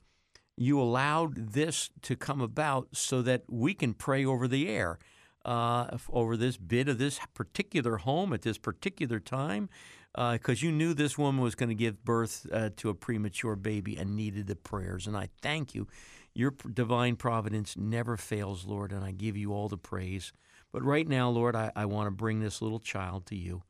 [0.57, 4.99] you allowed this to come about so that we can pray over the air
[5.47, 9.71] uh, over this bid of this particular home at this particular time
[10.15, 13.97] because you knew this woman was going to give birth uh, to a premature baby
[13.97, 15.07] and needed the prayers.
[15.07, 15.87] And I thank you.
[16.35, 20.33] Your divine providence never fails, Lord, and I give you all the praise.
[20.73, 23.63] But right now, Lord, I, I want to bring this little child to you.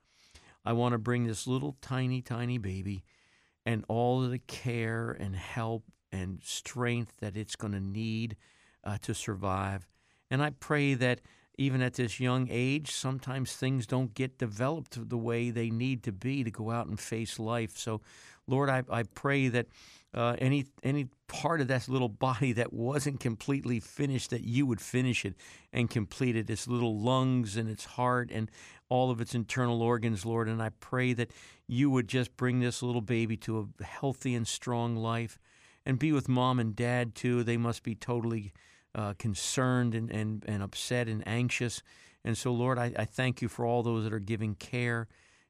[0.65, 3.05] I want to bring this little tiny, tiny baby
[3.65, 8.37] and all of the care and help and strength that it's going to need
[8.85, 9.87] uh, to survive.
[10.31, 11.21] And I pray that
[11.59, 16.13] even at this young age, sometimes things don't get developed the way they need to
[16.13, 17.79] be to go out and face life.
[17.79, 18.03] So,
[18.47, 19.67] Lord, I, I pray that
[20.15, 24.81] uh, any any part of that little body that wasn't completely finished, that you would
[24.81, 25.35] finish it
[25.73, 26.49] and complete it.
[26.49, 28.51] Its little lungs and its heart and
[28.89, 30.49] all of its internal organs, Lord.
[30.49, 31.31] And I pray that
[31.67, 35.39] you would just bring this little baby to a healthy and strong life,
[35.85, 37.43] and be with mom and dad too.
[37.43, 38.53] They must be totally
[38.97, 41.83] uh, concerned and, and, and upset and anxious.
[42.25, 45.07] And so, Lord, I, I thank you for all those that are giving care.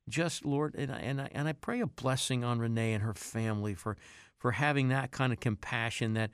[0.08, 3.14] Just, Lord, and I, and, I, and I pray a blessing on Renee and her
[3.14, 3.96] family for,
[4.36, 6.30] for having that kind of compassion that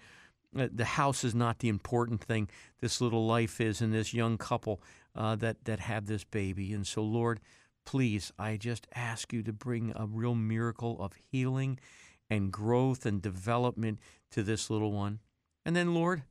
[0.59, 2.49] uh, the house is not the important thing.
[2.81, 4.83] This little life is, and this young couple
[5.15, 6.73] uh, that, that have this baby.
[6.73, 7.41] And so, Lord,
[7.85, 11.79] please, I just ask you to bring a real miracle of healing
[12.29, 15.21] and growth and development to this little one.
[15.65, 16.25] And then, Lord,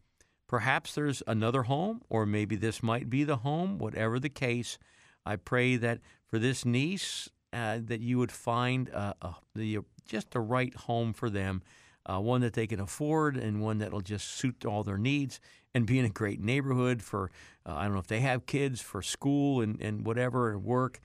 [0.52, 3.78] Perhaps there's another home, or maybe this might be the home.
[3.78, 4.78] Whatever the case,
[5.26, 10.32] I pray that for this niece, uh, that you would find uh, uh, the just
[10.32, 11.62] the right home for them,
[12.06, 15.40] uh, one that they can afford, and one that'll just suit all their needs,
[15.74, 17.32] and be in a great neighborhood for
[17.66, 21.00] uh, I don't know if they have kids for school and and whatever and work.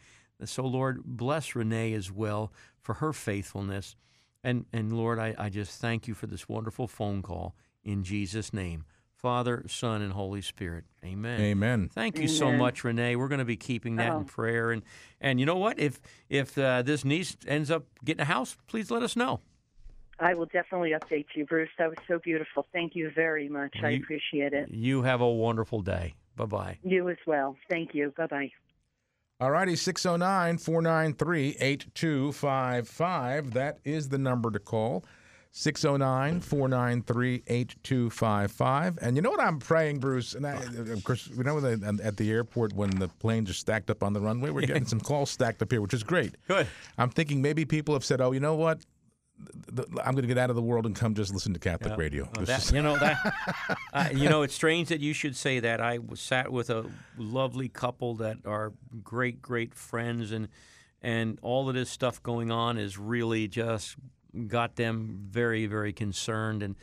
[0.45, 3.95] So Lord, bless Renee as well for her faithfulness,
[4.43, 7.55] and and Lord, I, I just thank you for this wonderful phone call
[7.85, 8.87] in Jesus' name.
[9.21, 10.85] Father, Son, and Holy Spirit.
[11.05, 11.41] Amen.
[11.41, 11.89] Amen.
[11.93, 13.17] Thank you so much, Renee.
[13.17, 14.19] We're going to be keeping that Oh.
[14.19, 14.83] in prayer, and
[15.21, 15.79] and you know what?
[15.79, 19.41] If if uh, this niece ends up getting a house, please let us know.
[20.19, 21.69] I will definitely update you, Bruce.
[21.79, 22.67] That was so beautiful.
[22.73, 23.75] Thank you very much.
[23.83, 24.71] I appreciate it.
[24.71, 26.15] You have a wonderful day.
[26.37, 26.79] Bye bye.
[26.83, 27.57] You as well.
[27.71, 28.13] Thank you.
[28.17, 28.51] Bye bye.
[29.41, 33.53] All righty, 609 493 8255.
[33.53, 35.05] That is the number to call.
[35.59, 38.99] 609 493 8255.
[39.01, 40.35] And you know what I'm praying, Bruce?
[40.35, 43.89] And I, of course, we know that at the airport when the planes are stacked
[43.89, 46.35] up on the runway, we're getting some calls stacked up here, which is great.
[46.47, 46.67] Good.
[46.99, 48.85] I'm thinking maybe people have said, oh, you know what?
[50.05, 52.29] I'm going to get out of the world and come just listen to Catholic radio.
[52.39, 53.35] That- you know that.
[53.95, 55.81] uh, you know, it's strange that you should say that.
[55.81, 56.85] I sat with a
[57.17, 60.49] lovely couple that are great, great friends, and
[61.01, 63.97] and all of this stuff going on is really just
[64.47, 66.63] got them very, very concerned.
[66.63, 66.77] And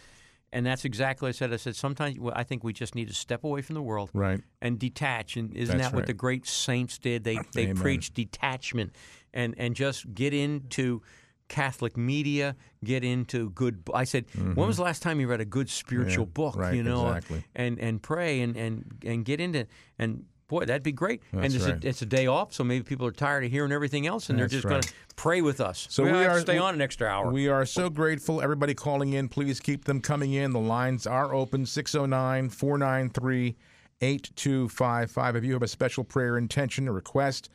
[0.52, 1.52] and that's exactly what I said.
[1.54, 4.40] I said sometimes I think we just need to step away from the world right.
[4.62, 5.36] and detach.
[5.36, 6.08] And isn't That's that what right.
[6.08, 7.24] the great saints did?
[7.24, 7.76] They they Amen.
[7.78, 8.94] preached detachment
[9.34, 11.02] and and just get into
[11.50, 13.84] Catholic media, get into good.
[13.94, 16.42] I said, when was the last time you read a good spiritual Mm-hmm.
[16.42, 16.56] Yeah, book?
[16.56, 17.44] right, you know, exactly.
[17.56, 19.66] and and pray and and and get into
[20.00, 20.26] and.
[20.54, 21.24] Boy, that'd be great.
[21.32, 21.84] and it's, right.
[21.84, 24.38] a, it's a day off, so maybe people are tired of hearing everything else, and
[24.38, 24.72] That's they're just right.
[24.72, 25.88] going to pray with us.
[25.90, 27.32] So we, we are- stay on an extra hour.
[27.32, 28.40] We are so grateful.
[28.40, 30.52] Everybody calling in, please keep them coming in.
[30.52, 33.56] The lines are open 609 493
[34.00, 35.36] 8255.
[35.38, 37.50] If you have a special prayer intention or request,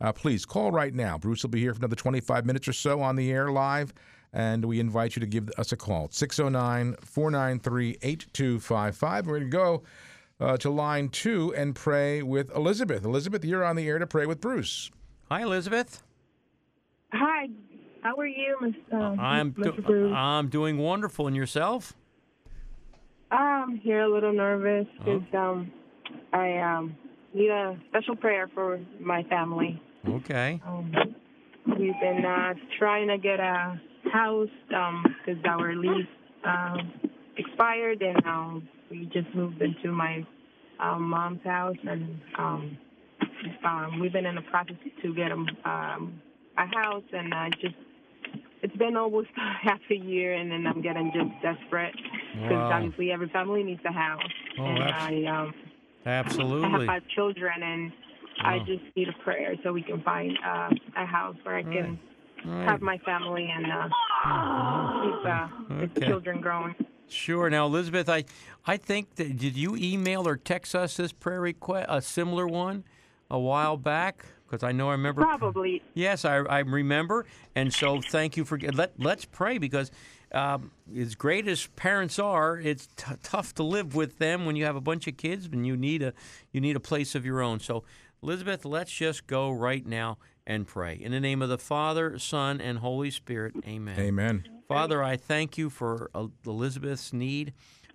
[0.00, 1.18] uh, please call right now.
[1.18, 3.92] Bruce will be here for another 25 minutes or so on the air live,
[4.32, 6.08] and we invite you to give us a call.
[6.12, 9.26] 609 493 8255.
[9.26, 9.82] We're going to go
[10.40, 13.04] uh, to line two and pray with Elizabeth.
[13.04, 14.90] Elizabeth, you're on the air to pray with Bruce.
[15.30, 16.02] Hi, Elizabeth.
[17.12, 17.48] Hi,
[18.02, 18.74] how are you, Miss?
[18.92, 19.76] Um, I'm Mr.
[19.76, 20.12] do- Bruce?
[20.14, 21.94] I'm doing wonderful, and yourself?
[23.30, 25.18] I'm here a little nervous Uh-huh.
[25.18, 25.72] because um,
[26.32, 26.96] I um
[27.32, 29.80] need a special prayer for my family.
[30.08, 30.60] Okay.
[30.66, 30.92] Um,
[31.66, 33.80] we've been uh, trying to get a
[34.12, 36.06] house because our lease
[36.44, 36.92] um,
[37.36, 40.24] expired, and um, we just moved into my
[40.80, 42.78] um, mom's house, and um,
[43.64, 46.20] um, we've been in the process to get um, um,
[46.58, 47.74] a house, and I just
[48.62, 49.28] it's been almost
[49.62, 51.94] half a year, and then I'm getting just desperate
[52.32, 52.70] because Wow.
[52.72, 54.20] obviously every family needs a house,
[54.58, 55.54] Oh, and abs- I um,
[56.06, 57.92] absolutely I have five children, and
[58.40, 61.98] I just need a prayer so we can find uh, a house where I can
[62.46, 62.68] All right.
[62.68, 63.88] have my family and uh,
[65.02, 65.48] keep uh,
[65.80, 66.74] the children growing.
[67.08, 67.50] Sure.
[67.50, 68.24] Now, Elizabeth, I,
[68.66, 72.84] I think that did you email or text us this prayer request, a similar one,
[73.30, 74.24] a while back?
[74.46, 75.22] Because I know I remember.
[75.22, 75.82] Probably.
[75.94, 79.90] Yes, I, I remember, and so thank you for let let's pray because
[80.32, 84.64] um, as great as parents are, it's t- tough to live with them when you
[84.64, 86.12] have a bunch of kids and you need a
[86.52, 87.60] you need a place of your own.
[87.60, 87.84] So,
[88.22, 92.60] Elizabeth, let's just go right now and pray in the name of the Father, Son,
[92.60, 93.54] and Holy Spirit.
[93.66, 93.98] Amen.
[93.98, 94.53] Amen.
[94.68, 97.52] Father, I thank you for uh, Elizabeth's need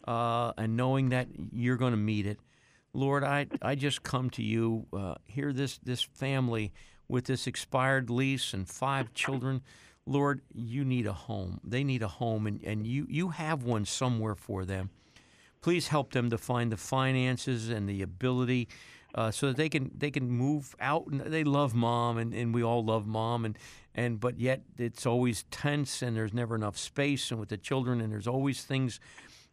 [0.07, 2.39] uh, and knowing that you're going to meet it.
[2.93, 6.71] Lord, I, I just come to you uh, here, this, this family
[7.07, 9.61] with this expired lease and five children.
[10.05, 11.59] Lord, you need a home.
[11.63, 14.89] They need a home, and, and you, you have one somewhere for them.
[15.61, 18.69] Please help them to find the finances and the ability
[19.13, 21.07] uh, so that they can they can move out.
[21.07, 23.57] And they love mom, and, and we all love mom, and
[23.99, 27.99] and but yet it's always tense, and there's never enough space, and with the children,
[27.99, 28.99] and there's always things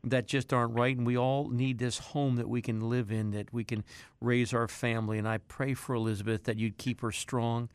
[0.05, 3.33] that just aren't right, and we all need this home that we can live in,
[3.33, 3.83] that we can
[4.21, 5.19] raise our family.
[5.19, 7.69] And I pray for Elizabeth that you'd keep her strong,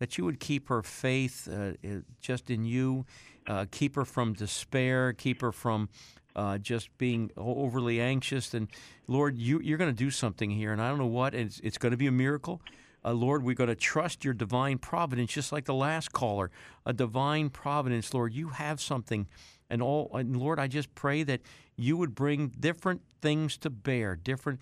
[0.00, 1.74] that you would keep her faith uh,
[2.20, 3.06] just in you,
[3.46, 5.88] uh, keep her from despair, keep her from
[6.34, 8.52] uh, just being overly anxious.
[8.52, 8.66] And
[9.06, 11.34] Lord, you, you're going to do something here, and I don't know what.
[11.34, 12.60] It's, it's going to be a miracle.
[13.06, 16.50] Uh, Lord, we're going to trust your divine providence, just like the last caller.
[16.84, 18.34] A divine providence, Lord.
[18.34, 19.28] You have something,
[19.70, 20.10] and all.
[20.12, 21.40] And Lord, I just pray that
[21.76, 24.60] you would bring different things to bear, different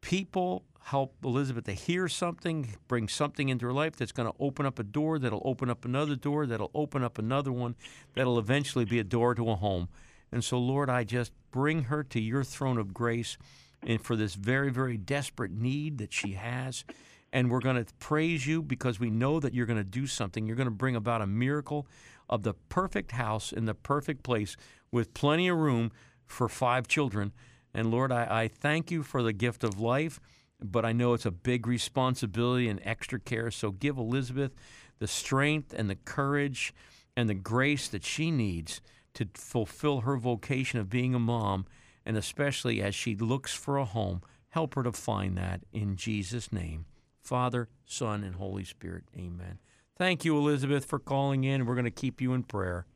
[0.00, 4.66] people help Elizabeth to hear something, bring something into her life that's going to open
[4.66, 7.76] up a door, that'll open up another door, that'll open up another one,
[8.14, 9.88] that'll eventually be a door to a home.
[10.32, 13.38] And so, Lord, I just bring her to your throne of grace
[13.86, 16.84] and for this very, very desperate need that she has.
[17.32, 20.46] And we're going to praise you because we know that you're going to do something.
[20.46, 21.86] You're going to bring about a miracle
[22.28, 24.56] of the perfect house in the perfect place
[24.90, 25.90] with plenty of room
[26.26, 27.32] for five children.
[27.74, 30.20] And Lord, I, I thank you for the gift of life,
[30.62, 33.50] but I know it's a big responsibility and extra care.
[33.50, 34.52] So give Elizabeth
[34.98, 36.74] the strength and the courage
[37.16, 38.80] and the grace that she needs
[39.14, 41.66] to fulfill her vocation of being a mom,
[42.06, 46.52] and especially as she looks for a home, help her to find that in Jesus'
[46.52, 46.86] name.
[47.22, 49.04] Father, Son, and Holy Spirit.
[49.16, 49.58] Amen.
[49.96, 51.66] Thank you, Elizabeth, for calling in.
[51.66, 52.86] We're going to keep you in prayer.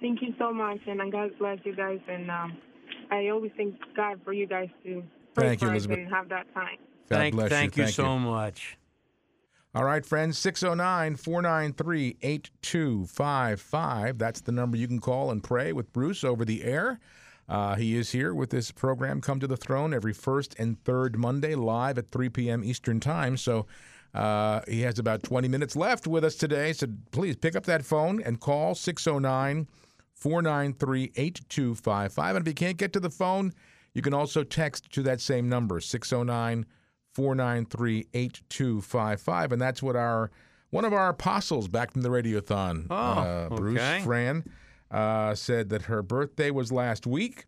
[0.00, 2.00] Thank you so much, and God bless you guys.
[2.08, 2.58] And um,
[3.10, 5.02] I always thank God for you guys to
[5.34, 5.98] pray Thank you, for us Elizabeth.
[5.98, 6.76] and have that time.
[7.08, 7.84] God thank, bless thank you.
[7.84, 8.76] you so much.
[9.74, 14.18] All right, friends, 609 493 8255.
[14.18, 17.00] That's the number you can call and pray with Bruce over the air.
[17.52, 21.18] Uh, he is here with this program, Come to the Throne, every first and third
[21.18, 22.64] Monday, live at 3 p.m.
[22.64, 23.36] Eastern Time.
[23.36, 23.66] So
[24.14, 26.72] uh, he has about 20 minutes left with us today.
[26.72, 29.68] So please pick up that phone and call 609
[30.14, 32.36] 493 8255.
[32.36, 33.52] And if you can't get to the phone,
[33.92, 36.64] you can also text to that same number, 609
[37.12, 39.52] 493 8255.
[39.52, 40.30] And that's what our
[40.70, 44.00] one of our apostles back from the Radiothon, Oh, uh, Bruce okay.
[44.02, 44.42] Fran,
[44.90, 47.44] uh, said that her birthday was last week.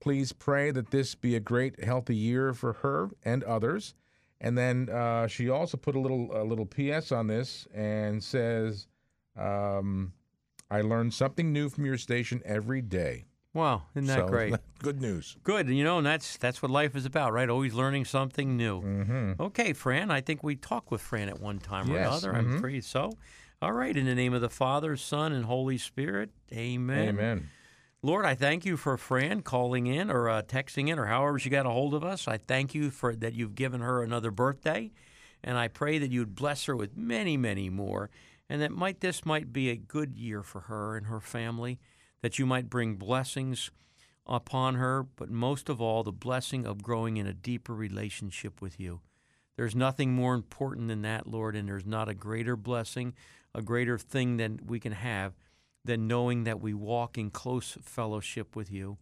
[0.00, 3.94] Please pray that this be a great, healthy year for her and others.
[4.40, 8.86] And then uh, she also put a little a little PS on this and says,
[9.36, 10.12] um,
[10.70, 14.54] "I learn something new from your station every day." Wow, isn't that So, great?
[14.78, 15.36] Good news.
[15.42, 17.50] Good, you know, and that's that's what life is about, right?
[17.50, 18.80] Always learning something new.
[18.80, 19.42] Mm-hmm.
[19.42, 22.34] Okay, Fran, I think we talked with Fran at one time or Yes, another.
[22.38, 22.56] I'm mhm.
[22.58, 23.12] afraid so.
[23.60, 27.08] All right, in the name of the Father, Son, and Holy Spirit, Amen.
[27.10, 27.50] Amen.
[28.02, 31.50] Lord, I thank you for Fran calling in or uh, texting in or however she
[31.50, 32.26] got a hold of us.
[32.26, 34.90] I thank you for that you've given her another birthday,
[35.44, 38.08] and I pray that you'd bless her with many, many more,
[38.48, 41.78] and that might this might be a good year for her and her family,
[42.22, 43.70] that you might bring blessings
[44.26, 48.80] upon her, but most of all, the blessing of growing in a deeper relationship with
[48.80, 49.02] you.
[49.56, 53.12] There's nothing more important than that, Lord, and there's not a greater blessing,
[53.54, 55.34] a greater thing than we can have
[55.84, 58.98] than knowing that we walk in close fellowship with you.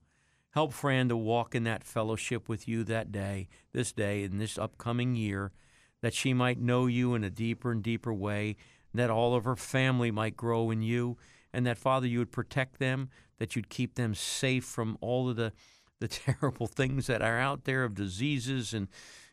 [0.53, 4.59] Help Fran to walk in that fellowship with you that day, this day, in this
[4.59, 5.53] upcoming year,
[6.01, 8.57] that she might know you in a deeper and deeper way,
[8.95, 11.17] that all of her family might grow in you,
[11.53, 15.37] and that, Father, you would protect them, that you'd keep them safe from all of
[15.37, 15.53] the,
[16.01, 18.89] the terrible things that are out there of diseases and,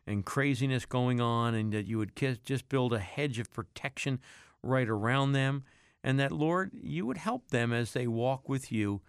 [0.05, 4.19] and craziness going on, and that you would just build a hedge of protection
[4.61, 5.63] right around them
[6.05, 9.01] and that, Lord, you would help them as they walk with you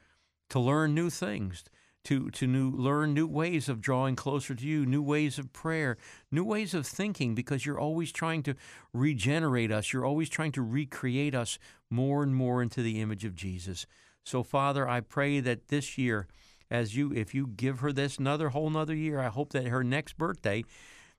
[0.48, 1.62] to learn new things,
[2.04, 5.98] to, to new, learn new ways of drawing closer to you, new ways of prayer,
[6.30, 8.54] new ways of thinking, because you're always trying to
[8.94, 9.92] regenerate us.
[9.92, 11.58] You're always trying to recreate us
[11.90, 13.84] more and more into the image of Jesus.
[14.24, 16.26] So, Father, I pray that this year,
[16.70, 19.84] as you, if you give her this another whole another year, I hope that her
[19.84, 20.64] next birthday,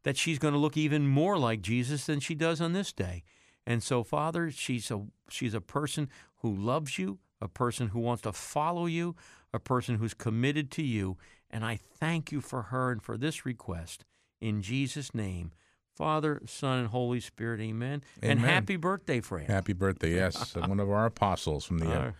[0.04, 3.24] that she's going to look even more like Jesus than she does on this day.
[3.68, 8.22] And so, Father, she's a she's a person who loves you, a person who wants
[8.24, 9.16] to follow you,
[9.54, 11.18] a person who's committed to you.
[11.52, 14.06] And I thank you for her and for this request
[14.40, 15.52] in Jesus' name.
[15.94, 18.04] Father, Son, and Holy Spirit, amen.
[18.24, 18.38] amen.
[18.38, 19.48] And happy birthday, Fran.
[19.48, 20.56] Happy birthday, yes.
[20.68, 22.12] one of our apostles from the uh,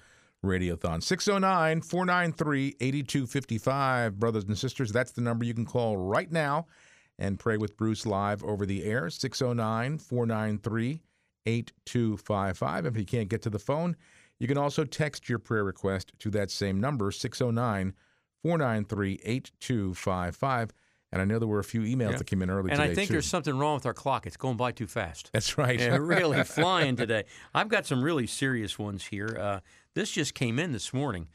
[0.44, 1.02] Radiothon.
[1.02, 4.20] 609 493 8255.
[4.20, 6.66] Brothers and sisters, that's the number you can call right now
[7.18, 9.10] and pray with Bruce live over the air.
[9.10, 11.02] 609 493
[11.48, 12.86] 8255.
[12.86, 13.96] If you can't get to the phone,
[14.40, 17.94] you can also text your prayer request to that same number, 609
[18.44, 20.74] 493 8255.
[21.12, 22.18] And I know there were a few emails yeah.
[22.18, 22.92] that came in early and today.
[22.92, 23.14] I think too.
[23.14, 24.28] there's something wrong with our clock.
[24.28, 25.30] It's going by too fast.
[25.32, 25.80] That's right.
[25.80, 27.24] yeah, really flying today.
[27.56, 29.38] I've got some really serious ones here.
[29.40, 29.60] Uh,
[29.94, 31.30] this just came in this morning,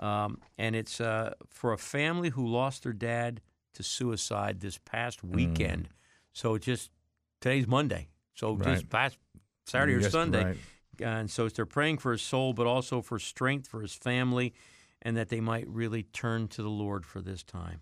[0.00, 3.42] um, and it's uh, for a family who lost their dad
[3.74, 5.84] to suicide this past weekend.
[5.84, 5.92] Mm.
[6.32, 6.90] So just
[7.40, 8.08] today's Monday.
[8.34, 8.74] So right.
[8.74, 9.18] just past
[9.68, 10.44] Saturday or yes, Sunday.
[10.44, 10.56] Right.
[11.00, 14.52] And so they're praying for his soul, but also for strength for his family,
[15.00, 17.80] and that they might really turn to the Lord for this time.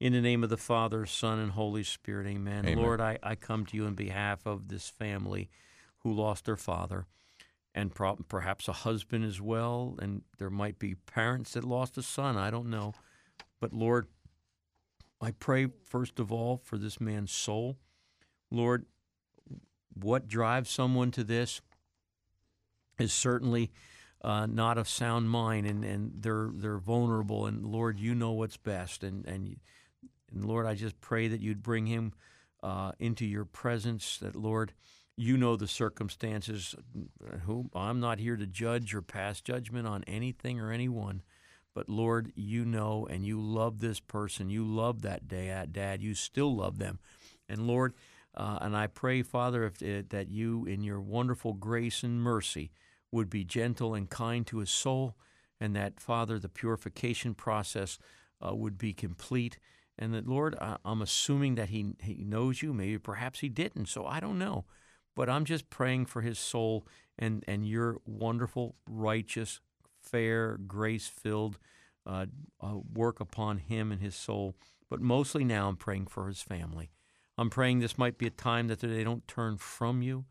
[0.00, 2.66] In the name of the Father, Son, and Holy Spirit, amen.
[2.66, 2.82] amen.
[2.82, 5.50] Lord, I, I come to you in behalf of this family
[5.98, 7.06] who lost their father,
[7.74, 12.02] and pro- perhaps a husband as well, and there might be parents that lost a
[12.02, 12.36] son.
[12.36, 12.94] I don't know.
[13.60, 14.06] But Lord,
[15.20, 17.76] I pray first of all for this man's soul.
[18.50, 18.86] Lord,
[19.94, 21.60] what drives someone to this
[22.98, 23.70] is certainly
[24.22, 27.46] uh, not a sound mind, and, and they're they're vulnerable.
[27.46, 29.56] And Lord, you know what's best, and and
[30.32, 32.12] and Lord, I just pray that you'd bring him
[32.62, 34.18] uh, into your presence.
[34.18, 34.72] That Lord,
[35.16, 36.74] you know the circumstances.
[37.44, 41.22] Who I'm not here to judge or pass judgment on anything or anyone.
[41.74, 44.50] But Lord, you know and you love this person.
[44.50, 45.72] You love that dad.
[45.72, 46.98] Dad, you still love them.
[47.48, 47.94] And Lord,
[48.38, 52.70] uh, and I pray, Father, if, uh, that you, in your wonderful grace and mercy,
[53.10, 55.16] would be gentle and kind to his soul,
[55.60, 57.98] and that, Father, the purification process
[58.40, 59.58] uh, would be complete.
[59.98, 62.72] And that, Lord, I, I'm assuming that he, he knows you.
[62.72, 64.64] Maybe perhaps he didn't, so I don't know.
[65.16, 66.86] But I'm just praying for his soul
[67.18, 69.60] and, and your wonderful, righteous,
[70.00, 71.58] fair, grace filled
[72.06, 72.26] uh,
[72.60, 74.54] uh, work upon him and his soul.
[74.88, 76.90] But mostly now I'm praying for his family.
[77.38, 80.24] I'm praying this might be a time that they don't turn from you,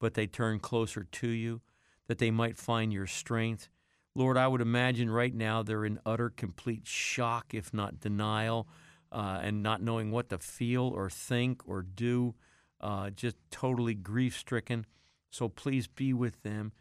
[0.00, 1.60] but they turn closer to you,
[2.06, 3.68] that they might find your strength.
[4.14, 8.66] Lord, I would imagine right now they're in utter, complete shock, if not denial,
[9.12, 12.34] uh, and not knowing what to feel or think or do,
[12.80, 14.86] uh, just totally grief stricken.
[15.30, 16.72] So please be with them.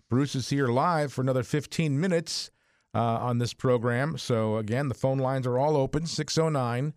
[0.08, 2.52] Bruce is here live for another 15 minutes
[2.96, 4.16] uh, on this program.
[4.16, 6.94] So, again, the phone lines are all open 609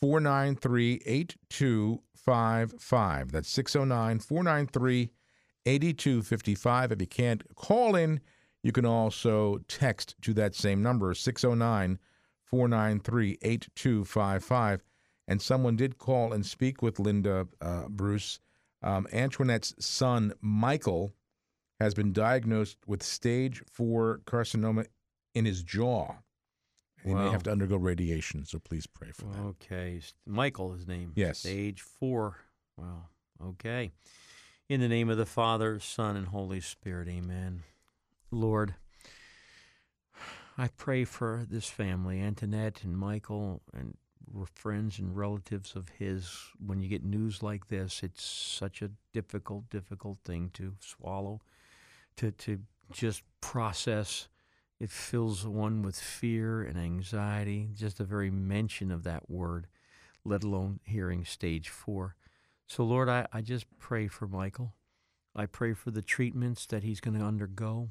[0.00, 3.32] 493 8255.
[3.32, 5.10] That's 609 493
[5.66, 6.92] 8255.
[6.92, 8.20] If you can't call in,
[8.62, 11.98] you can also text to that same number, 609
[12.44, 14.84] 493 8255.
[15.26, 18.38] And someone did call and speak with Linda uh, Bruce.
[18.82, 21.12] Um, Antoinette's son, Michael,
[21.80, 24.86] has been diagnosed with stage four carcinoma
[25.34, 26.16] in his jaw.
[27.02, 29.40] He may have to undergo radiation, so please pray for that.
[29.40, 30.02] Okay.
[30.26, 31.12] Michael, his name.
[31.14, 31.38] Yes.
[31.38, 32.36] Stage four.
[32.76, 33.06] Wow.
[33.42, 33.90] Okay.
[34.68, 37.62] In the name of the Father, Son, and Holy Spirit, amen.
[38.30, 38.74] Lord,
[40.58, 43.96] I pray for this family, Antoinette and Michael, and
[44.54, 46.30] friends and relatives of his.
[46.64, 51.40] When you get news like this, it's such a difficult, difficult thing to swallow,
[52.18, 52.60] to, to
[52.92, 54.28] just process.
[54.80, 59.66] It fills one with fear and anxiety, just the very mention of that word,
[60.24, 62.16] let alone hearing stage four.
[62.66, 64.74] So, Lord, I, I just pray for Michael.
[65.36, 67.90] I pray for the treatments that he's going to undergo.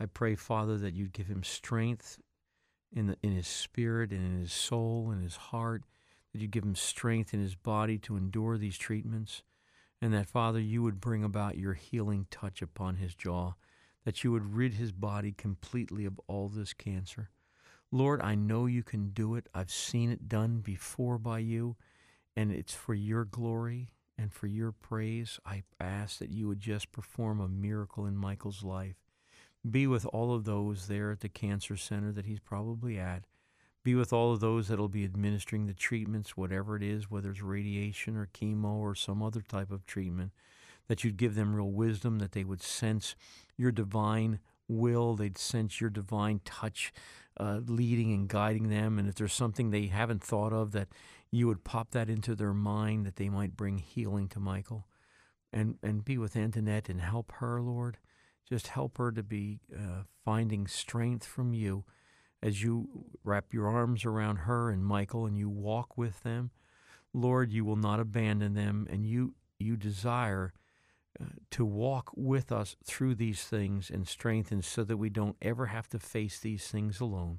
[0.00, 2.18] I pray, Father, that you'd give him strength
[2.94, 5.82] in, the, in his spirit and in his soul and his heart,
[6.32, 9.42] that you give him strength in his body to endure these treatments,
[10.00, 13.54] and that, Father, you would bring about your healing touch upon his jaw,
[14.06, 17.28] that you would rid his body completely of all this cancer.
[17.90, 19.48] Lord, I know you can do it.
[19.52, 21.74] I've seen it done before by you,
[22.36, 25.40] and it's for your glory and for your praise.
[25.44, 28.94] I ask that you would just perform a miracle in Michael's life.
[29.68, 33.24] Be with all of those there at the cancer center that he's probably at.
[33.82, 37.42] Be with all of those that'll be administering the treatments, whatever it is, whether it's
[37.42, 40.30] radiation or chemo or some other type of treatment,
[40.88, 43.14] that you'd give them real wisdom, that they would sense
[43.56, 46.92] your divine will, they'd sense your divine touch
[47.38, 48.98] uh, leading and guiding them.
[48.98, 50.88] And if there's something they haven't thought of, that
[51.30, 54.86] you would pop that into their mind, that they might bring healing to Michael.
[55.52, 57.98] And, and be with Antoinette and help her, Lord.
[58.48, 61.84] Just help her to be uh, finding strength from you
[62.42, 62.88] as you
[63.24, 66.50] wrap your arms around her and Michael and you walk with them.
[67.14, 70.52] Lord, you will not abandon them, and you, you desire
[71.50, 75.88] to walk with us through these things and strengthen so that we don't ever have
[75.90, 77.38] to face these things alone.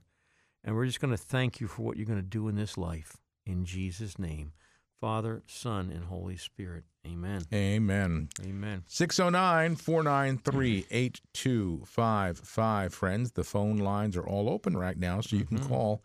[0.64, 2.78] And we're just going to thank you for what you're going to do in this
[2.78, 3.18] life.
[3.46, 4.54] In Jesus' name,
[5.00, 6.84] Father, Son, and Holy Spirit.
[7.06, 7.44] Amen.
[7.54, 8.30] Amen.
[8.44, 8.84] Amen.
[8.88, 12.94] 609 493 8255.
[12.94, 15.70] Friends, the phone lines are all open right now, so you can Mm-hmm.
[15.70, 16.04] call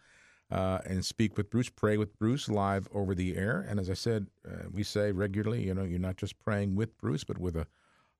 [0.52, 3.64] uh, and speak with Bruce, pray with Bruce live over the air.
[3.68, 6.96] And as I said, uh, we say regularly, you know, you're not just praying with
[6.98, 7.66] Bruce, but with a,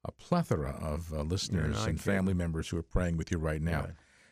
[0.04, 3.82] a plethora of uh, listeners and family members who are praying with you right now.
[3.82, 3.90] Right.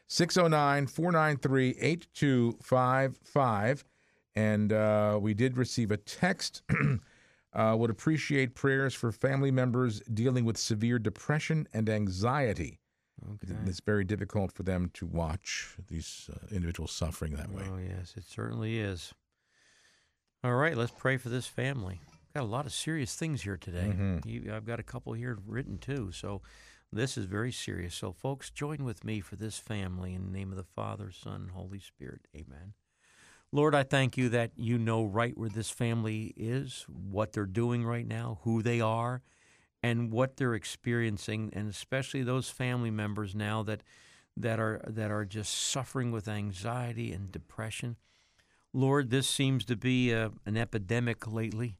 [0.08, 3.84] 609 493 8255.
[4.34, 6.62] And uh, we did receive a text.
[7.52, 12.78] uh, would appreciate prayers for family members dealing with severe depression and anxiety.
[13.28, 13.54] Okay.
[13.66, 17.64] It's very difficult for them to watch these uh, individuals suffering that way.
[17.70, 19.12] Oh, yes, it certainly is.
[20.42, 22.00] All right, let's pray for this family.
[22.34, 23.92] Got a lot of serious things here today.
[23.94, 24.24] Mhm.
[24.24, 26.40] You, I've got a couple here written too, so
[26.92, 27.94] this is very serious.
[27.94, 31.42] So, folks, join with me for this family in the name of the Father, Son,
[31.42, 32.22] and Holy Spirit.
[32.34, 32.72] Amen.
[33.52, 37.84] Lord, I thank you that you know right where this family is, what they're doing
[37.84, 39.22] right now, who they are,
[39.82, 43.82] and what they're experiencing, and especially those family members now that
[44.36, 47.96] that are that are just suffering with anxiety and depression.
[48.72, 51.76] Lord, this seems to be a, an epidemic lately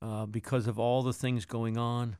[0.00, 2.16] uh, because of all the things going on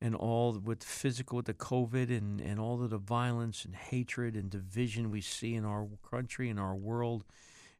[0.00, 4.34] and all with physical, with the COVID and, and all of the violence and hatred
[4.34, 7.24] and division we see in our country and our world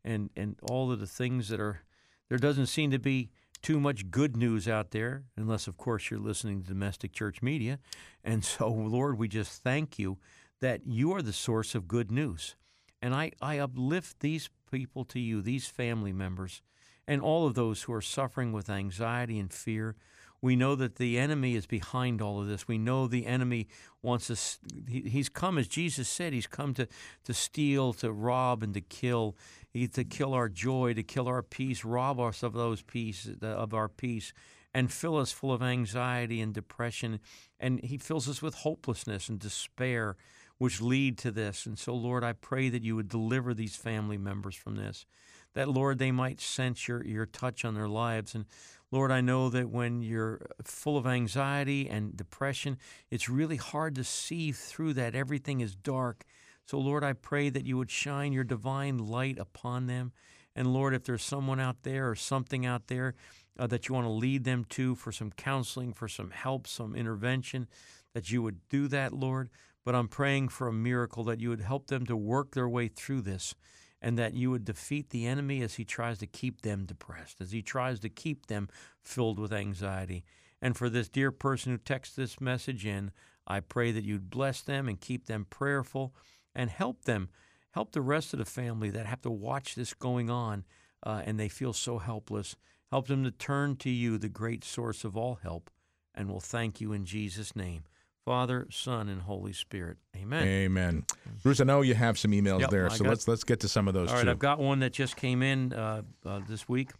[0.02, 1.82] and, and all of the things that are,
[2.30, 3.30] there doesn't seem to be
[3.66, 7.80] too much good news out there, unless, of course, you're listening to domestic church media.
[8.22, 10.18] And so, Lord, we just thank you
[10.60, 12.54] that you are the source of good news.
[13.02, 16.62] And I, I uplift these people to you, these family members,
[17.08, 19.96] and all of those who are suffering with anxiety and fear.
[20.40, 22.68] We know that the enemy is behind all of this.
[22.68, 23.66] We know the enemy
[24.00, 24.60] wants us.
[24.88, 26.86] He, he's come, as Jesus said, he's come to,
[27.24, 29.34] to steal, to rob, and to kill.
[29.76, 33.90] To kill our joy, to kill our peace, rob us of those peace, of our
[33.90, 34.32] peace,
[34.72, 37.20] and fill us full of anxiety and depression.
[37.60, 40.16] And he fills us with hopelessness and despair,
[40.56, 41.66] which lead to this.
[41.66, 45.04] And so, Lord, I pray that you would deliver these family members from this.
[45.52, 48.34] That, Lord, they might sense your, your touch on their lives.
[48.34, 48.46] And
[48.90, 52.78] Lord, I know that when you're full of anxiety and depression,
[53.10, 55.14] it's really hard to see through that.
[55.14, 56.24] Everything is dark.
[56.66, 60.12] So, Lord, I pray that you would shine your divine light upon them.
[60.54, 63.14] And Lord, if there's someone out there or something out there
[63.58, 66.96] uh, that you want to lead them to for some counseling, for some help, some
[66.96, 67.68] intervention,
[68.14, 69.48] that you would do that, Lord.
[69.84, 72.88] But I'm praying for a miracle that you would help them to work their way
[72.88, 73.54] through this
[74.02, 77.52] and that you would defeat the enemy as he tries to keep them depressed, as
[77.52, 78.68] he tries to keep them
[79.02, 80.24] filled with anxiety.
[80.60, 83.12] And for this dear person who texts this message in,
[83.46, 86.12] I pray that you'd bless them and keep them prayerful
[86.56, 87.28] and help them,
[87.72, 90.64] help the rest of the family that have to watch this going on
[91.04, 92.56] uh, and they feel so helpless.
[92.90, 95.70] Help them to turn to you, the great source of all help,
[96.14, 97.82] and we'll thank you in Jesus' name.
[98.24, 99.98] Father, Son, and Holy Spirit.
[100.16, 100.42] Amen.
[100.46, 101.04] Amen.
[101.44, 103.60] Bruce, I know you have some emails Yep, there, I so got- let's let's get
[103.60, 104.30] to some of those All right, too.
[104.30, 106.90] I've got one that just came in uh, uh, this week,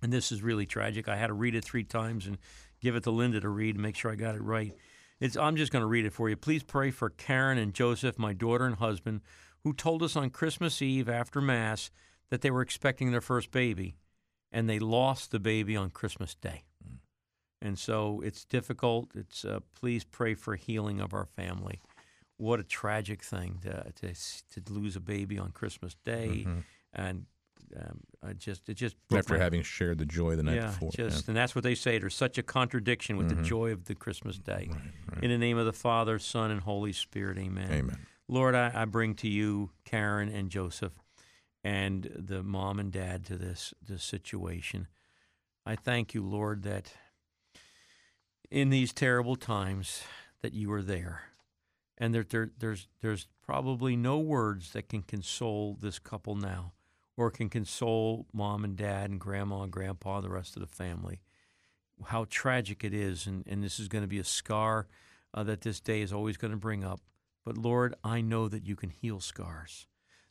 [0.00, 1.08] and this is really tragic.
[1.08, 2.38] I had to read it three times and
[2.80, 4.74] give it to Linda to read and make sure I got it right.
[5.22, 6.36] It's, I'm just going to read it for you.
[6.36, 9.20] Please pray for Karen and Joseph, my daughter and husband,
[9.62, 11.92] who told us on Christmas Eve after Mass
[12.30, 13.94] that they were expecting their first baby,
[14.50, 16.64] and they lost the baby on Christmas Day.
[17.60, 19.10] And so it's difficult.
[19.14, 21.80] It's uh, please pray for healing of our family.
[22.36, 26.44] What a tragic thing to to, to lose a baby on Christmas Day,
[26.92, 27.26] and
[27.80, 30.66] um, I just it just broke After my- having shared the joy the night yeah,
[30.66, 30.90] before.
[30.92, 31.98] just and that's what they say.
[31.98, 34.70] There's such a contradiction with the joy of the Christmas day.
[35.22, 37.68] In the name of the Father, Son, and Holy Spirit, Amen.
[37.70, 37.98] Amen.
[38.28, 40.92] Lord, I, I bring to you Karen and Joseph,
[41.64, 44.86] and the mom and dad to this this situation.
[45.64, 46.92] I thank you, Lord, that
[48.50, 50.02] in these terrible times
[50.42, 51.22] that you are there,
[51.98, 56.72] and there, there there's there's probably no words that can console this couple now,
[57.16, 60.74] or can console mom and dad and grandma and grandpa, and the rest of the
[60.74, 61.20] family.
[62.06, 64.88] How tragic it is, and, and this is going to be a scar
[65.34, 67.00] uh, that this day is always going to bring up.
[67.44, 69.86] But Lord, I know that you can heal scars,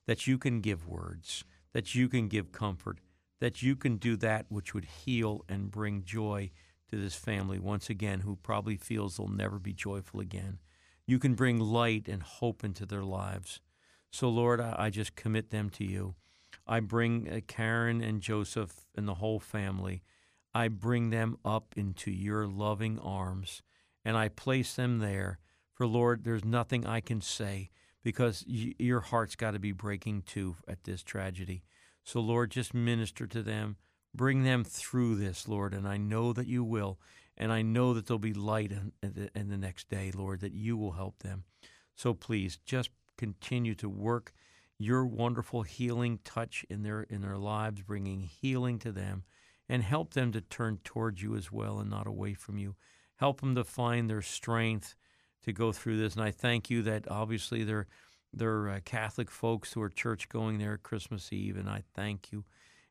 [0.07, 2.99] that you can give words, that you can give comfort,
[3.39, 6.51] that you can do that which would heal and bring joy
[6.89, 10.59] to this family once again who probably feels they'll never be joyful again.
[11.07, 13.59] You can bring light and hope into their lives.
[14.11, 16.15] So, Lord, I, I just commit them to you.
[16.71, 20.03] I bring uh, Karen and Joseph and the whole family.
[20.53, 23.61] I bring them up into your loving arms
[24.05, 25.39] and I place them there.
[25.73, 27.71] For Lord, there's nothing I can say
[28.05, 31.65] because y- your heart's got to be breaking too at this tragedy.
[32.05, 33.75] So, Lord, just minister to them.
[34.15, 37.01] Bring them through this, Lord, and I know that you will.
[37.37, 40.39] And I know that there'll be light in, in, the, in the next day, Lord,
[40.39, 41.43] that you will help them.
[41.97, 44.31] So please, just continue to work
[44.83, 49.23] your wonderful healing touch in their in their lives, bringing healing to them,
[49.69, 52.75] and help them to turn towards you as well and not away from you.
[53.15, 54.95] Help them to find their strength
[55.43, 56.15] to go through this.
[56.15, 57.87] And I thank you that obviously they're
[58.33, 62.31] they're uh, Catholic folks who are church going there at Christmas Eve, and I thank
[62.31, 62.45] you.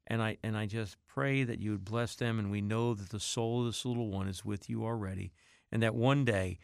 [0.07, 3.11] And I and I just pray that you would bless them, and we know that
[3.11, 5.33] the soul of this little one is with you already,
[5.73, 6.59] and that one day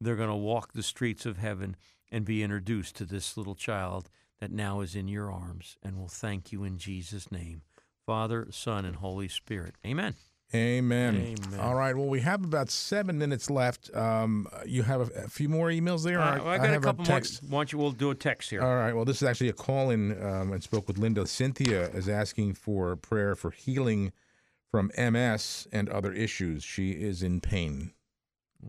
[0.00, 1.76] they're going to walk the streets of heaven
[2.10, 4.10] and be introduced to this little child
[4.42, 5.76] that now is in your arms.
[5.84, 7.62] And we'll thank you in Jesus' name,
[8.04, 9.76] Father, Son, and Holy Spirit.
[9.86, 10.14] Amen.
[10.52, 11.14] Amen.
[11.14, 11.60] Amen.
[11.60, 11.96] All right.
[11.96, 13.94] Well, we have about seven minutes left.
[13.94, 16.20] Um, you have a, a few more emails there.
[16.20, 17.44] Uh, I got a have couple text.
[17.44, 17.50] more.
[17.50, 17.78] Why don't you?
[17.78, 18.62] We'll do a text here.
[18.62, 18.92] All right.
[18.92, 20.20] Well, this is actually a call in.
[20.20, 21.24] Um, I spoke with Linda.
[21.24, 24.10] Cynthia is asking for prayer for healing
[24.72, 26.64] from MS and other issues.
[26.64, 27.92] She is in pain.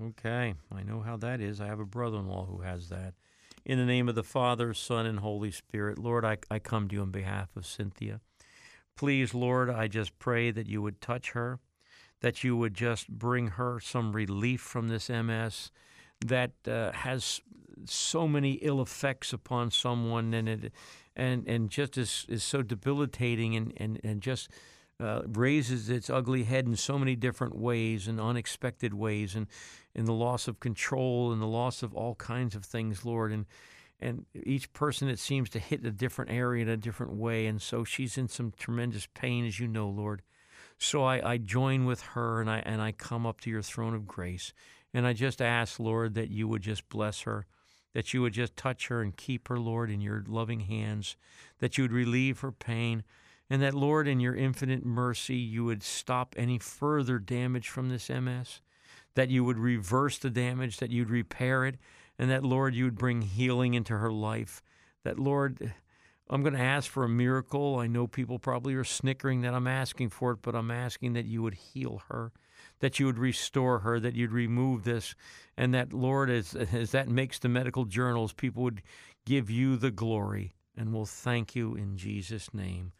[0.04, 1.60] Okay, I know how that is.
[1.60, 3.16] I have a brother in law who has that.
[3.66, 6.96] In the name of the Father, Son, and Holy Spirit, Lord, I, I come to
[6.96, 8.20] you on behalf of Cynthia.
[8.98, 11.60] Please, Lord, I just pray that you would touch her,
[12.20, 15.72] that you would just bring her some relief from this MS
[16.26, 17.42] that uh, has
[17.86, 20.72] so many ill effects upon someone and it
[21.16, 24.50] and and just is, is so debilitating and, and, and just
[25.04, 29.48] uh, raises its ugly head in so many different ways and unexpected ways and
[29.94, 33.32] in the loss of control and the loss of all kinds of things, Lord.
[33.32, 33.46] And
[34.00, 37.46] and each person it seems to hit a different area in a different way.
[37.46, 40.22] And so she's in some tremendous pain, as you know, Lord.
[40.78, 43.94] So I, I join with her and I and I come up to your throne
[43.94, 44.54] of grace.
[44.94, 47.46] And I just ask, Lord, that you would just bless her,
[47.94, 51.16] that you would just touch her and keep her, Lord, in your loving hands,
[51.60, 53.04] that you would relieve her pain,
[53.50, 58.10] and that, Lord, in your infinite mercy, you would stop any further damage from this
[58.10, 58.62] MS,
[59.16, 61.78] that you would reverse the damage, that you'd repair it,
[62.18, 64.62] and that, Lord, you would bring healing into her life.
[65.04, 65.74] That, Lord,
[66.30, 67.80] I'm going to ask for a miracle.
[67.80, 71.26] I know people probably are snickering that I'm asking for it, but I'm asking that
[71.26, 72.32] you would heal her,
[72.80, 75.16] that you would restore her, that you'd remove this,
[75.58, 78.82] and that, Lord, as, as that makes the medical journals, people would
[79.26, 80.56] give you the glory.
[80.76, 82.94] And we'll thank you in Jesus' name.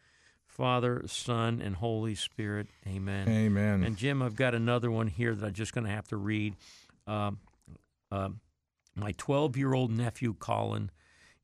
[0.54, 2.68] Father, Son, and Holy Spirit.
[2.86, 3.28] Amen.
[3.28, 3.82] Amen.
[3.82, 6.54] And Jim, I've got another one here that I'm just going to have to read.
[7.08, 7.40] Um,
[8.12, 8.28] uh,
[8.94, 10.92] my 12 year old nephew, Colin,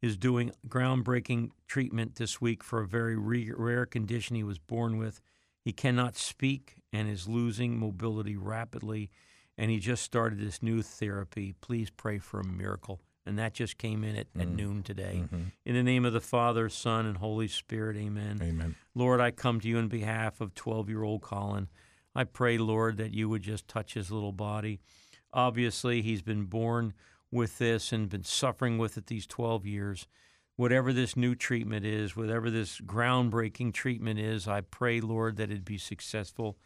[0.00, 4.96] is doing groundbreaking treatment this week for a very re- rare condition he was born
[4.96, 5.20] with.
[5.64, 9.10] He cannot speak and is losing mobility rapidly,
[9.58, 11.54] and he just started this new therapy.
[11.60, 13.00] Please pray for a miracle.
[13.30, 14.56] And that just came in at, at mm-hmm.
[14.56, 15.22] noon today.
[15.22, 15.42] Mm-hmm.
[15.64, 18.40] In the name of the Father, Son, and Holy Spirit, amen.
[18.42, 18.74] Amen.
[18.92, 21.68] Lord, I come to you on behalf of 12 year old Colin.
[22.12, 24.80] I pray, Lord, that you would just touch his little body.
[25.32, 26.92] Obviously, he's been born
[27.30, 30.08] with this and been suffering with it these 12 years.
[30.56, 35.64] Whatever this new treatment is, whatever this groundbreaking treatment is, I pray, Lord, that it
[35.64, 36.58] be successful,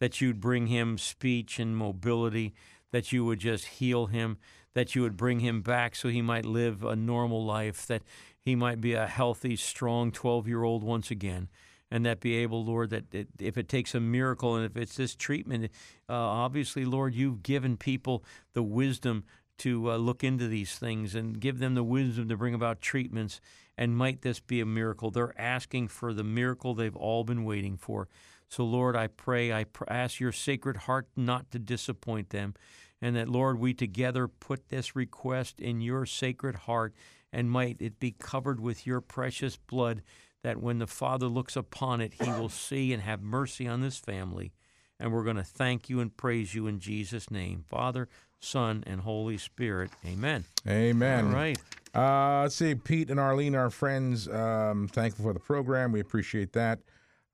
[0.00, 2.54] that you'd bring him speech and mobility,
[2.90, 4.38] that you would just heal him,
[4.78, 8.02] that you would bring him back so he might live a normal life, that
[8.40, 11.48] he might be a healthy, strong 12 year old once again
[11.90, 14.96] and that be able, Lord, that it, if it takes a miracle and if it's
[14.96, 15.70] this treatment,
[16.08, 19.24] uh, obviously, Lord, you've given people the wisdom
[19.58, 23.40] to uh, look into these things and give them the wisdom to bring about treatments.
[23.76, 25.10] And might this be a miracle?
[25.10, 28.08] They're asking for the miracle they've all been waiting for.
[28.48, 32.54] So, Lord, I pray, I pr- ask your sacred heart not to disappoint them.
[33.00, 36.94] And that, Lord, we together put this request in your sacred heart
[37.32, 40.02] and might it be covered with your precious blood
[40.42, 43.98] that when the Father looks upon it, he will see and have mercy on this
[43.98, 44.52] family.
[45.00, 47.64] And we're going to thank you and praise you in Jesus' name.
[47.68, 48.08] Father,
[48.40, 49.90] Son, and Holy Spirit.
[50.06, 50.44] Amen.
[50.66, 51.26] Amen.
[51.26, 51.58] All right.
[51.94, 55.92] Uh, let's see, Pete and Arlene, our friends, um, thankful for the program.
[55.92, 56.80] We appreciate that.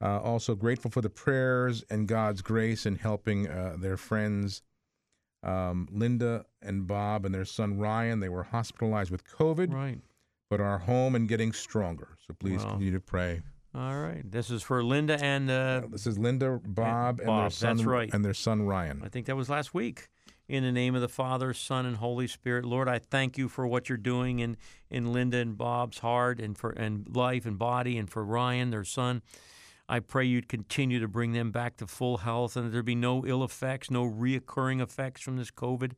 [0.00, 4.62] Uh, also grateful for the prayers and God's grace in helping uh, their friends,
[5.44, 8.20] um, Linda and Bob and their son Ryan.
[8.20, 10.00] They were hospitalized with COVID, Right.
[10.50, 12.16] but are home and getting stronger.
[12.26, 12.70] So please Wow.
[12.70, 13.42] continue to pray.
[13.74, 14.22] All right.
[14.30, 18.10] This is for Linda and uh, This is Linda, Bob, and their son, that's right.
[18.14, 19.02] and their son Ryan.
[19.04, 20.08] I think that was last week.
[20.46, 23.66] In the name of the Father, Son, and Holy Spirit, Lord, I thank you for
[23.66, 24.58] what you're doing in,
[24.90, 28.84] in Linda and Bob's heart and for and life and body, and for Ryan, their
[28.84, 29.22] son.
[29.88, 32.94] I pray you'd continue to bring them back to full health, and that there be
[32.94, 35.92] no ill effects, no reoccurring effects from this COVID.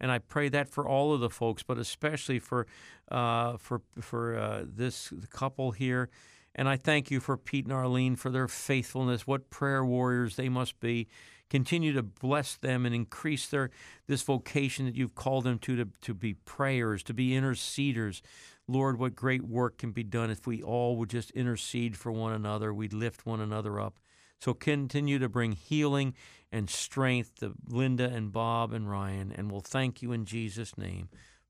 [0.00, 2.66] And I pray that for all of the folks, but especially for
[3.10, 6.08] uh, for for uh, this couple here.
[6.54, 9.26] And I thank you for Pete and Arlene for their faithfulness.
[9.26, 11.06] What prayer warriors they must be.
[11.48, 13.70] Continue to bless them and increase their
[14.06, 18.22] this vocation that you've called them to to, to be prayers, to be interceders.
[18.70, 22.32] Lord, what great work can be done if we all would just intercede for one
[22.32, 22.72] another.
[22.72, 23.98] We'd lift one another up.
[24.40, 26.14] So continue to bring healing
[26.52, 31.08] and strength to Linda and Bob and Ryan, and we'll thank you in Jesus' name.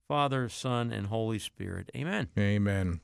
[0.08, 1.90] Father, Son, and Holy Spirit.
[1.94, 2.28] Amen.
[2.36, 3.00] Amen.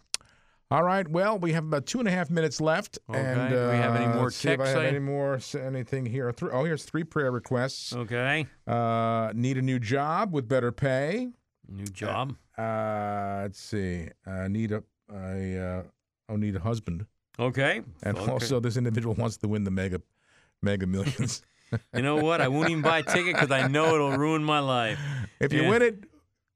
[0.71, 1.07] All right.
[1.07, 2.99] Well, we have about two and a half minutes left.
[3.09, 3.21] Okay.
[3.21, 6.35] And, Do we have any uh, more see if I have any more anything here?
[6.51, 7.93] Oh, here's three prayer requests.
[7.93, 8.47] Okay.
[8.67, 11.29] Uh, need a new job with better pay.
[11.69, 12.35] New job.
[12.59, 14.09] Uh, let's see.
[14.27, 14.83] I need a,
[15.13, 15.83] I, uh,
[16.29, 17.07] oh, need a husband.
[17.39, 17.83] Okay.
[18.03, 18.33] And Okay.
[18.33, 20.01] also, this individual wants to win the mega,
[20.63, 21.43] mega millions.
[21.95, 22.41] you know what?
[22.41, 24.99] I won't even buy a ticket because I know it'll ruin my life.
[25.41, 25.69] if you Yeah.
[25.69, 26.05] win it,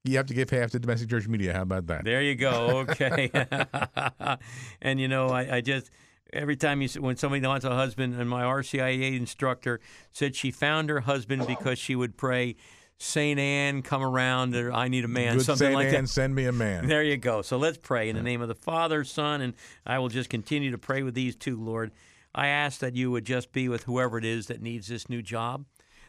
[0.05, 1.53] you have to give half to domestic church media.
[1.53, 2.05] How about that?
[2.05, 2.79] There you go.
[2.91, 3.31] Okay.
[4.81, 5.91] and you know, I, I just
[6.33, 9.81] every time you when somebody wants a husband, and my RCIA instructor
[10.11, 12.57] said she found her husband because she would pray,
[13.03, 16.09] "Saint Anne, come around," or "I need a man," Good something Saint like Anne, that.
[16.09, 16.87] send me a man.
[16.87, 17.41] There you go.
[17.41, 19.55] So let's pray in the name of the Father, Son, and
[19.87, 21.93] I will just continue to pray with these two, Lord.
[22.35, 25.23] I ask that you would just be with whoever it is that needs this new
[25.23, 25.65] job.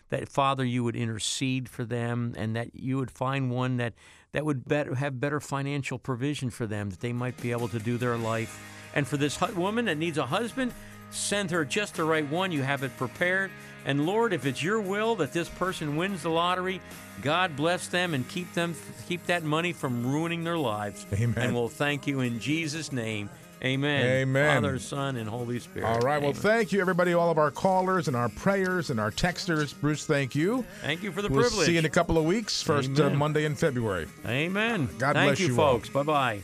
[0.09, 3.93] That Father, you would intercede for them, and that you would find one that
[4.33, 7.79] that would better, have better financial provision for them, that they might be able to
[7.79, 8.61] do their life.
[8.93, 10.73] And for this woman that needs a husband,
[11.09, 12.51] send her just the right one.
[12.51, 13.49] You have it prepared.
[13.85, 16.81] And Lord, if it's your will that this person wins the lottery,
[17.21, 18.75] God bless them and keep them
[19.07, 21.05] keep that money from ruining their lives.
[21.13, 21.33] Amen.
[21.37, 23.29] And we'll thank you in Jesus' name.
[23.63, 24.05] Amen.
[24.05, 24.63] Amen.
[24.63, 25.85] Father, Son, and Holy Spirit.
[25.85, 26.19] All right.
[26.19, 29.79] Well, thank you, everybody, all of our callers and our prayers and our texters.
[29.79, 30.65] Bruce, thank you.
[30.81, 31.67] thank you for the We'll privilege.
[31.67, 34.07] see you in a couple of weeks, first uh, Monday in February.
[34.25, 34.89] Amen.
[34.97, 35.89] God thank bless you, you folks.
[35.89, 36.41] Bye bye.